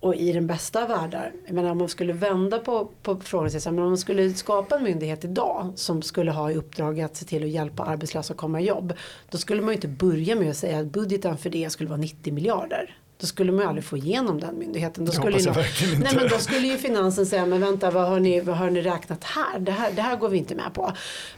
Och 0.00 0.14
i 0.14 0.32
den 0.32 0.46
bästa 0.46 0.82
av 0.82 0.88
världar, 0.88 1.32
jag 1.46 1.54
menar 1.54 1.70
om 1.70 1.78
man 1.78 1.88
skulle 1.88 2.12
vända 2.12 2.58
på, 2.58 2.90
på 3.02 3.20
frågan, 3.20 3.50
men 3.64 3.78
om 3.78 3.88
man 3.88 3.98
skulle 3.98 4.34
skapa 4.34 4.76
en 4.76 4.82
myndighet 4.82 5.24
idag 5.24 5.72
som 5.76 6.02
skulle 6.02 6.30
ha 6.30 6.50
i 6.50 6.56
uppdrag 6.56 7.00
att 7.00 7.16
se 7.16 7.24
till 7.24 7.42
att 7.42 7.50
hjälpa 7.50 7.82
arbetslösa 7.82 8.32
att 8.32 8.38
komma 8.38 8.60
i 8.60 8.64
jobb. 8.64 8.92
Då 9.30 9.38
skulle 9.38 9.62
man 9.62 9.68
ju 9.68 9.74
inte 9.74 9.88
börja 9.88 10.36
med 10.36 10.50
att 10.50 10.56
säga 10.56 10.78
att 10.78 10.86
budgeten 10.86 11.38
för 11.38 11.50
det 11.50 11.70
skulle 11.70 11.88
vara 11.88 12.00
90 12.00 12.32
miljarder. 12.32 12.96
Då 13.20 13.26
skulle 13.26 13.52
man 13.52 13.62
ju 13.62 13.68
aldrig 13.68 13.84
få 13.84 13.96
igenom 13.96 14.40
den 14.40 14.58
myndigheten. 14.58 15.04
Då 15.04 15.12
skulle, 15.12 15.38
ju, 15.38 15.50
nej, 15.98 16.12
men 16.16 16.28
då 16.28 16.38
skulle 16.38 16.66
ju 16.66 16.78
finansen 16.78 17.26
säga, 17.26 17.46
men 17.46 17.60
vänta 17.60 17.90
vad 17.90 18.08
har, 18.08 18.20
ni, 18.20 18.40
vad 18.40 18.56
har 18.56 18.70
ni 18.70 18.82
räknat 18.82 19.24
här? 19.24 19.58
Det, 19.58 19.72
här? 19.72 19.92
det 19.92 20.02
här 20.02 20.16
går 20.16 20.28
vi 20.28 20.38
inte 20.38 20.54
med 20.54 20.74
på. 20.74 20.92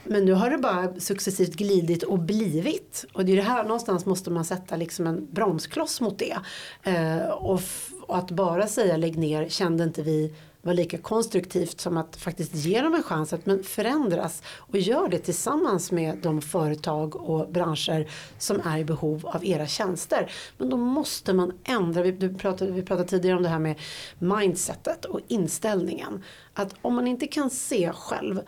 Men 0.04 0.24
nu 0.24 0.32
har 0.32 0.50
det 0.50 0.58
bara 0.58 1.00
successivt 1.00 1.54
glidit 1.54 2.02
och 2.02 2.18
blivit. 2.18 3.04
Och 3.12 3.24
det 3.24 3.32
är 3.32 3.36
det 3.36 3.42
här 3.42 3.64
någonstans 3.64 4.06
måste 4.06 4.30
man 4.30 4.44
sätta 4.44 4.76
liksom 4.76 5.06
en 5.06 5.26
bromskloss 5.32 6.00
mot 6.00 6.18
det. 6.18 6.36
Eh, 6.82 7.28
och, 7.28 7.60
och 8.02 8.18
att 8.18 8.30
bara 8.30 8.66
säga 8.66 8.96
lägg 8.96 9.18
ner 9.18 9.48
kände 9.48 9.84
inte 9.84 10.02
vi 10.02 10.32
vara 10.62 10.74
lika 10.74 10.98
konstruktivt 10.98 11.80
som 11.80 11.96
att 11.96 12.16
faktiskt 12.16 12.54
ge 12.54 12.80
dem 12.80 12.94
en 12.94 13.02
chans 13.02 13.32
att 13.32 13.46
men 13.46 13.62
förändras 13.62 14.42
och 14.56 14.78
gör 14.78 15.08
det 15.08 15.18
tillsammans 15.18 15.92
med 15.92 16.18
de 16.22 16.42
företag 16.42 17.16
och 17.16 17.48
branscher 17.48 18.10
som 18.38 18.60
är 18.64 18.78
i 18.78 18.84
behov 18.84 19.26
av 19.26 19.44
era 19.44 19.66
tjänster. 19.66 20.32
Men 20.58 20.70
då 20.70 20.76
måste 20.76 21.32
man 21.32 21.52
ändra, 21.64 22.02
vi 22.02 22.34
pratade, 22.34 22.70
vi 22.70 22.82
pratade 22.82 23.08
tidigare 23.08 23.36
om 23.36 23.42
det 23.42 23.48
här 23.48 23.58
med 23.58 23.80
mindsetet 24.18 25.04
och 25.04 25.20
inställningen. 25.28 26.24
Att 26.54 26.74
om 26.82 26.94
man 26.94 27.06
inte 27.06 27.26
kan 27.26 27.50
se 27.50 27.92
själv 27.92 28.40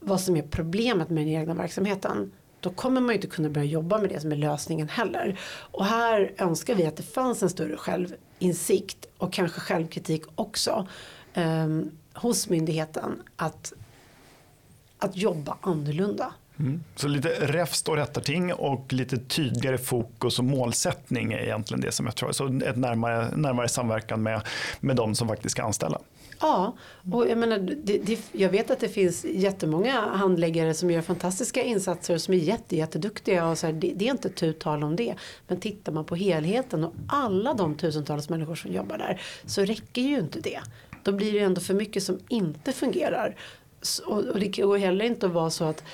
vad 0.00 0.20
som 0.20 0.36
är 0.36 0.42
problemet 0.42 1.10
med 1.10 1.26
den 1.26 1.34
egna 1.34 1.54
verksamheten 1.54 2.32
då 2.60 2.70
kommer 2.70 3.00
man 3.00 3.10
ju 3.10 3.14
inte 3.14 3.26
kunna 3.26 3.48
börja 3.48 3.66
jobba 3.66 3.98
med 3.98 4.08
det 4.08 4.20
som 4.20 4.32
är 4.32 4.36
lösningen 4.36 4.88
heller. 4.88 5.40
Och 5.70 5.84
här 5.84 6.34
önskar 6.38 6.74
vi 6.74 6.86
att 6.86 6.96
det 6.96 7.02
fanns 7.02 7.42
en 7.42 7.50
större 7.50 7.76
självinsikt 7.76 9.08
och 9.18 9.32
kanske 9.32 9.60
självkritik 9.60 10.22
också 10.34 10.88
eh, 11.34 11.68
hos 12.14 12.48
myndigheten 12.48 13.22
att, 13.36 13.72
att 14.98 15.16
jobba 15.16 15.56
annorlunda. 15.60 16.32
Mm. 16.60 16.84
Så 16.96 17.08
lite 17.08 17.28
räfst 17.28 17.88
och 17.88 17.96
rättarting 17.96 18.52
och 18.52 18.92
lite 18.92 19.16
tydligare 19.16 19.78
fokus 19.78 20.38
och 20.38 20.44
målsättning 20.44 21.32
är 21.32 21.38
egentligen 21.38 21.80
det 21.80 21.92
som 21.92 22.06
jag 22.06 22.16
tror. 22.16 22.32
Så 22.32 22.46
ett 22.46 22.76
närmare, 22.76 23.36
närmare 23.36 23.68
samverkan 23.68 24.22
med, 24.22 24.42
med 24.80 24.96
de 24.96 25.14
som 25.14 25.28
faktiskt 25.28 25.52
ska 25.52 25.62
anställa. 25.62 26.00
Ja, 26.40 26.76
och 27.12 27.28
jag, 27.28 27.38
menar, 27.38 27.58
det, 27.58 27.98
det, 27.98 28.20
jag 28.32 28.50
vet 28.50 28.70
att 28.70 28.80
det 28.80 28.88
finns 28.88 29.24
jättemånga 29.24 30.00
handläggare 30.00 30.74
som 30.74 30.90
gör 30.90 31.02
fantastiska 31.02 31.62
insatser 31.62 32.14
och 32.14 32.20
som 32.20 32.34
är 32.34 32.38
jätte, 32.38 32.76
jätteduktiga. 32.76 33.46
Och 33.46 33.58
så 33.58 33.66
här, 33.66 33.72
det, 33.72 33.92
det, 33.96 34.06
är 34.06 34.10
inte 34.10 34.28
tu 34.28 34.52
tal 34.52 34.84
om 34.84 34.96
det. 34.96 35.14
Men 35.48 35.60
tittar 35.60 35.92
man 35.92 36.04
på 36.04 36.16
helheten 36.16 36.84
och 36.84 36.94
alla 37.08 37.54
de 37.54 37.74
tusentals 37.74 38.28
människor 38.28 38.54
som 38.54 38.72
jobbar 38.72 38.98
där 38.98 39.20
så 39.46 39.64
räcker 39.64 40.02
ju 40.02 40.18
inte 40.18 40.40
det. 40.40 40.60
Då 41.02 41.12
blir 41.12 41.32
det 41.32 41.38
ändå 41.38 41.60
för 41.60 41.74
mycket 41.74 42.02
som 42.02 42.18
inte 42.28 42.72
fungerar. 42.72 43.36
Och, 44.06 44.18
och 44.18 44.40
det 44.40 44.48
går 44.48 44.78
heller 44.78 45.04
inte 45.04 45.26
att 45.26 45.32
vara 45.32 45.50
så 45.50 45.64
att 45.64 45.84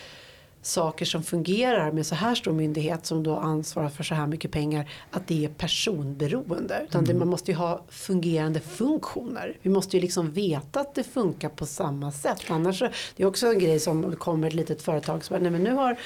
saker 0.66 1.04
som 1.04 1.22
fungerar 1.22 1.92
med 1.92 2.06
så 2.06 2.14
här 2.14 2.34
stor 2.34 2.52
myndighet 2.52 3.06
som 3.06 3.22
då 3.22 3.36
ansvarar 3.36 3.88
för 3.88 4.04
så 4.04 4.14
här 4.14 4.26
mycket 4.26 4.50
pengar 4.50 4.90
att 5.10 5.26
det 5.26 5.44
är 5.44 5.48
personberoende. 5.48 6.86
Utan 6.88 7.04
mm. 7.04 7.12
det, 7.12 7.18
man 7.18 7.28
måste 7.28 7.50
ju 7.50 7.56
ha 7.56 7.84
fungerande 7.88 8.60
funktioner. 8.60 9.58
Vi 9.62 9.70
måste 9.70 9.96
ju 9.96 10.00
liksom 10.00 10.30
veta 10.30 10.80
att 10.80 10.94
det 10.94 11.04
funkar 11.04 11.48
på 11.48 11.66
samma 11.66 12.12
sätt. 12.12 12.42
Annars 12.48 12.78
så, 12.78 12.88
det 13.16 13.22
är 13.22 13.26
också 13.26 13.46
en 13.46 13.58
grej 13.58 13.80
som 13.80 14.16
kommer 14.16 14.48
ett 14.48 14.54
litet 14.54 14.82
företag 14.82 15.24
som 15.24 15.42
nej 15.42 15.50
men 15.50 15.62
nu 15.62 15.72
har, 15.72 15.98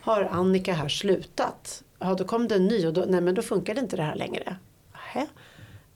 har 0.00 0.22
Annika 0.22 0.72
här 0.72 0.88
slutat. 0.88 1.82
Ja 1.98 2.14
då 2.14 2.24
kom 2.24 2.48
det 2.48 2.54
en 2.54 2.66
ny 2.66 2.86
och 2.86 2.92
då, 2.92 3.04
nej 3.08 3.20
men 3.20 3.34
då 3.34 3.42
funkar 3.42 3.74
det 3.74 3.80
inte 3.80 3.96
det 3.96 4.02
här 4.02 4.16
längre. 4.16 4.56
Hä? 4.92 5.26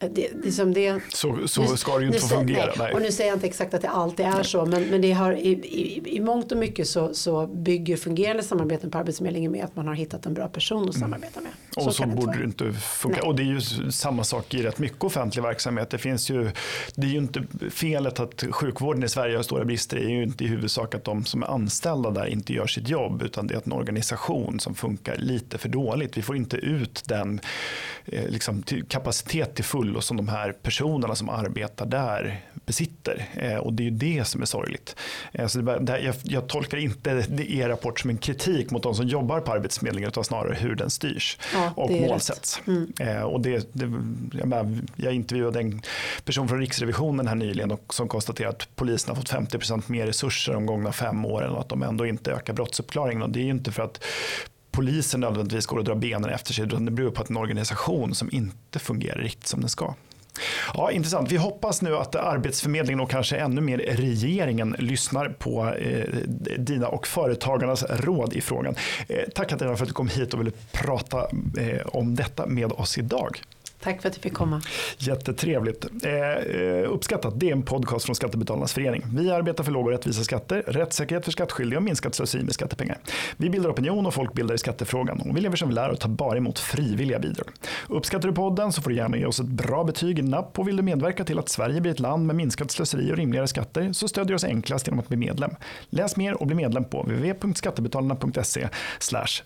Det, 0.08 0.28
det 0.44 0.52
som 0.52 0.74
det, 0.74 1.00
så, 1.12 1.48
så 1.48 1.76
ska 1.76 1.98
det 1.98 2.00
ju 2.00 2.06
inte 2.06 2.20
få 2.20 2.28
fungera. 2.28 2.66
Nej. 2.66 2.74
nej. 2.78 2.94
Och 2.94 3.02
nu 3.02 3.12
säger 3.12 3.30
jag 3.30 3.36
inte 3.36 3.46
exakt 3.46 3.74
att 3.74 3.82
det 3.82 3.88
alltid 3.88 4.26
är 4.26 4.42
så 4.42 4.66
men, 4.66 4.82
men 4.82 5.00
det 5.00 5.12
har, 5.12 5.32
i, 5.32 5.48
i, 5.48 6.16
i 6.16 6.20
mångt 6.20 6.52
och 6.52 6.58
mycket 6.58 6.88
så, 6.88 7.14
så 7.14 7.46
bygger 7.46 7.96
fungerande 7.96 8.42
samarbeten 8.42 8.90
på 8.90 8.98
Arbetsförmedlingen 8.98 9.52
med 9.52 9.64
att 9.64 9.76
man 9.76 9.86
har 9.86 9.94
hittat 9.94 10.26
en 10.26 10.34
bra 10.34 10.48
person 10.48 10.88
att 10.88 10.94
samarbeta 10.94 11.40
med. 11.40 11.52
Så 11.76 11.86
och 11.86 11.94
så 11.94 12.06
borde 12.06 12.38
det 12.38 12.44
inte 12.44 12.72
funka. 12.72 13.20
Nej. 13.20 13.28
Och 13.28 13.36
det 13.36 13.42
är 13.42 13.44
ju 13.44 13.60
samma 13.90 14.24
sak 14.24 14.54
i 14.54 14.62
rätt 14.62 14.78
mycket 14.78 15.04
offentlig 15.04 15.42
verksamhet. 15.42 15.90
Det 15.90 15.98
finns 15.98 16.30
ju, 16.30 16.50
det 16.94 17.06
är 17.06 17.10
ju 17.10 17.18
inte 17.18 17.42
felet 17.70 18.20
att 18.20 18.44
sjukvården 18.50 19.02
i 19.02 19.08
Sverige 19.08 19.36
har 19.36 19.42
stora 19.42 19.64
brister. 19.64 19.96
Det 19.96 20.04
är 20.04 20.08
ju 20.08 20.22
inte 20.22 20.44
i 20.44 20.46
huvudsak 20.46 20.94
att 20.94 21.04
de 21.04 21.24
som 21.24 21.42
är 21.42 21.46
anställda 21.46 22.10
där 22.10 22.26
inte 22.26 22.52
gör 22.52 22.66
sitt 22.66 22.88
jobb 22.88 23.22
utan 23.22 23.46
det 23.46 23.54
är 23.54 23.62
en 23.64 23.72
organisation 23.72 24.60
som 24.60 24.74
funkar 24.74 25.16
lite 25.16 25.58
för 25.58 25.68
dåligt. 25.68 26.16
Vi 26.16 26.22
får 26.22 26.36
inte 26.36 26.56
ut 26.56 27.02
den 27.06 27.40
eh, 28.04 28.28
liksom, 28.28 28.62
kapacitet 28.88 29.54
till 29.54 29.64
full 29.64 29.96
och 29.96 30.04
som 30.04 30.16
de 30.16 30.28
här 30.28 30.52
personerna 30.52 31.14
som 31.14 31.28
arbetar 31.28 31.86
där 31.86 32.40
besitter. 32.66 33.28
Eh, 33.34 33.56
och 33.56 33.72
det 33.72 33.82
är 33.82 33.84
ju 33.84 33.90
det 33.90 34.24
som 34.24 34.42
är 34.42 34.46
sorgligt. 34.46 34.96
Eh, 35.32 35.46
så 35.46 35.58
det, 35.58 35.78
det, 35.78 36.00
jag, 36.00 36.14
jag, 36.22 36.46
tolkar 36.46 36.78
inte 36.78 37.10
er 37.48 37.68
rapport 37.68 38.00
som 38.00 38.10
en 38.10 38.18
kritik 38.18 38.70
mot 38.70 38.82
de 38.82 38.94
som 38.94 39.06
jobbar 39.06 39.40
på 39.40 39.52
Arbetsförmedlingen 39.52 40.08
utan 40.08 40.24
snarare 40.24 40.54
hur 40.54 40.74
den 40.74 40.90
styrs 40.90 41.38
ja, 41.54 41.61
och 41.76 41.90
målsätts. 41.90 42.62
Mm. 42.66 42.92
Eh, 43.00 43.22
och 43.22 43.40
det, 43.40 43.72
det, 43.72 43.84
jag, 44.38 44.48
menar, 44.48 44.78
jag 44.96 45.14
intervjuade 45.14 45.60
en 45.60 45.82
person 46.24 46.48
från 46.48 46.58
Riksrevisionen 46.60 47.26
här 47.26 47.34
nyligen 47.34 47.70
och, 47.70 47.94
som 47.94 48.08
konstaterade 48.08 48.56
att 48.56 48.68
polisen 48.76 49.08
har 49.08 49.22
fått 49.22 49.32
50% 49.32 49.82
mer 49.86 50.06
resurser 50.06 50.52
de 50.52 50.66
gångna 50.66 50.92
fem 50.92 51.24
åren 51.24 51.50
och 51.50 51.60
att 51.60 51.68
de 51.68 51.82
ändå 51.82 52.06
inte 52.06 52.32
ökar 52.32 52.52
brottsuppklaringen. 52.52 53.22
Och 53.22 53.30
det 53.30 53.40
är 53.40 53.44
ju 53.44 53.50
inte 53.50 53.72
för 53.72 53.82
att 53.82 54.04
polisen 54.70 55.20
nödvändigtvis 55.20 55.66
går 55.66 55.76
och 55.76 55.84
drar 55.84 55.94
benen 55.94 56.30
efter 56.30 56.52
sig 56.54 56.64
utan 56.64 56.84
det 56.84 56.90
beror 56.90 57.10
på 57.10 57.22
att 57.22 57.30
en 57.30 57.36
organisation 57.36 58.14
som 58.14 58.28
inte 58.32 58.78
fungerar 58.78 59.18
riktigt 59.18 59.46
som 59.46 59.60
den 59.60 59.68
ska. 59.68 59.94
Ja, 60.74 60.90
intressant. 60.90 61.32
Vi 61.32 61.36
hoppas 61.36 61.82
nu 61.82 61.96
att 61.96 62.14
Arbetsförmedlingen 62.16 63.00
och 63.00 63.10
kanske 63.10 63.36
ännu 63.36 63.60
mer 63.60 63.78
regeringen 63.78 64.76
lyssnar 64.78 65.28
på 65.28 65.74
eh, 65.74 66.04
dina 66.58 66.88
och 66.88 67.06
företagarnas 67.06 67.84
råd 67.88 68.32
i 68.32 68.40
frågan. 68.40 68.74
Eh, 69.08 69.28
tack 69.34 69.48
Katarina 69.48 69.76
för 69.76 69.84
att 69.84 69.88
du 69.88 69.94
kom 69.94 70.08
hit 70.08 70.34
och 70.34 70.40
ville 70.40 70.52
prata 70.72 71.18
eh, 71.58 71.86
om 71.86 72.14
detta 72.14 72.46
med 72.46 72.72
oss 72.72 72.98
idag. 72.98 73.40
Tack 73.82 74.02
för 74.02 74.08
att 74.08 74.14
du 74.14 74.20
fick 74.20 74.34
komma. 74.34 74.62
Jättetrevligt. 74.98 75.86
Eh, 76.04 76.12
eh, 76.12 76.92
uppskattat. 76.92 77.40
Det 77.40 77.48
är 77.48 77.52
en 77.52 77.62
podcast 77.62 78.04
från 78.04 78.14
Skattebetalarnas 78.14 78.72
förening. 78.72 79.02
Vi 79.14 79.30
arbetar 79.30 79.64
för 79.64 79.72
låga 79.72 79.84
och 79.84 79.92
rättvisa 79.92 80.24
skatter, 80.24 80.62
rättssäkerhet 80.66 81.24
för 81.24 81.32
skattskyldiga 81.32 81.78
och 81.78 81.82
minskat 81.82 82.14
slöseri 82.14 82.42
med 82.42 82.54
skattepengar. 82.54 82.98
Vi 83.36 83.50
bildar 83.50 83.70
opinion 83.70 84.06
och 84.06 84.14
folkbildar 84.14 84.54
i 84.54 84.58
skattefrågan 84.58 85.20
och 85.20 85.36
vi 85.36 85.40
lever 85.40 85.56
som 85.56 85.68
vi 85.68 85.74
lär 85.74 85.88
och 85.88 86.00
tar 86.00 86.08
bara 86.08 86.36
emot 86.36 86.58
frivilliga 86.58 87.18
bidrag. 87.18 87.48
Uppskattar 87.88 88.28
du 88.28 88.34
podden 88.34 88.72
så 88.72 88.82
får 88.82 88.90
du 88.90 88.96
gärna 88.96 89.16
ge 89.16 89.26
oss 89.26 89.40
ett 89.40 89.46
bra 89.46 89.84
betyg 89.84 90.18
i 90.18 90.22
napp 90.22 90.58
och 90.58 90.68
vill 90.68 90.76
du 90.76 90.82
medverka 90.82 91.24
till 91.24 91.38
att 91.38 91.48
Sverige 91.48 91.80
blir 91.80 91.92
ett 91.92 92.00
land 92.00 92.26
med 92.26 92.36
minskat 92.36 92.70
slöseri 92.70 93.12
och 93.12 93.16
rimligare 93.16 93.46
skatter 93.46 93.92
så 93.92 94.08
stödjer 94.08 94.28
du 94.28 94.34
oss 94.34 94.44
enklast 94.44 94.86
genom 94.86 95.00
att 95.00 95.08
bli 95.08 95.16
medlem. 95.16 95.50
Läs 95.90 96.16
mer 96.16 96.40
och 96.40 96.46
bli 96.46 96.56
medlem 96.56 96.84
på 96.84 97.02
www.skattebetalarna.se 97.02 98.68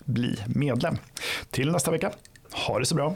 bli 0.04 0.36
medlem. 0.46 0.96
Till 1.50 1.72
nästa 1.72 1.90
vecka. 1.90 2.12
Ha 2.66 2.78
det 2.78 2.86
så 2.86 2.94
bra. 2.94 3.14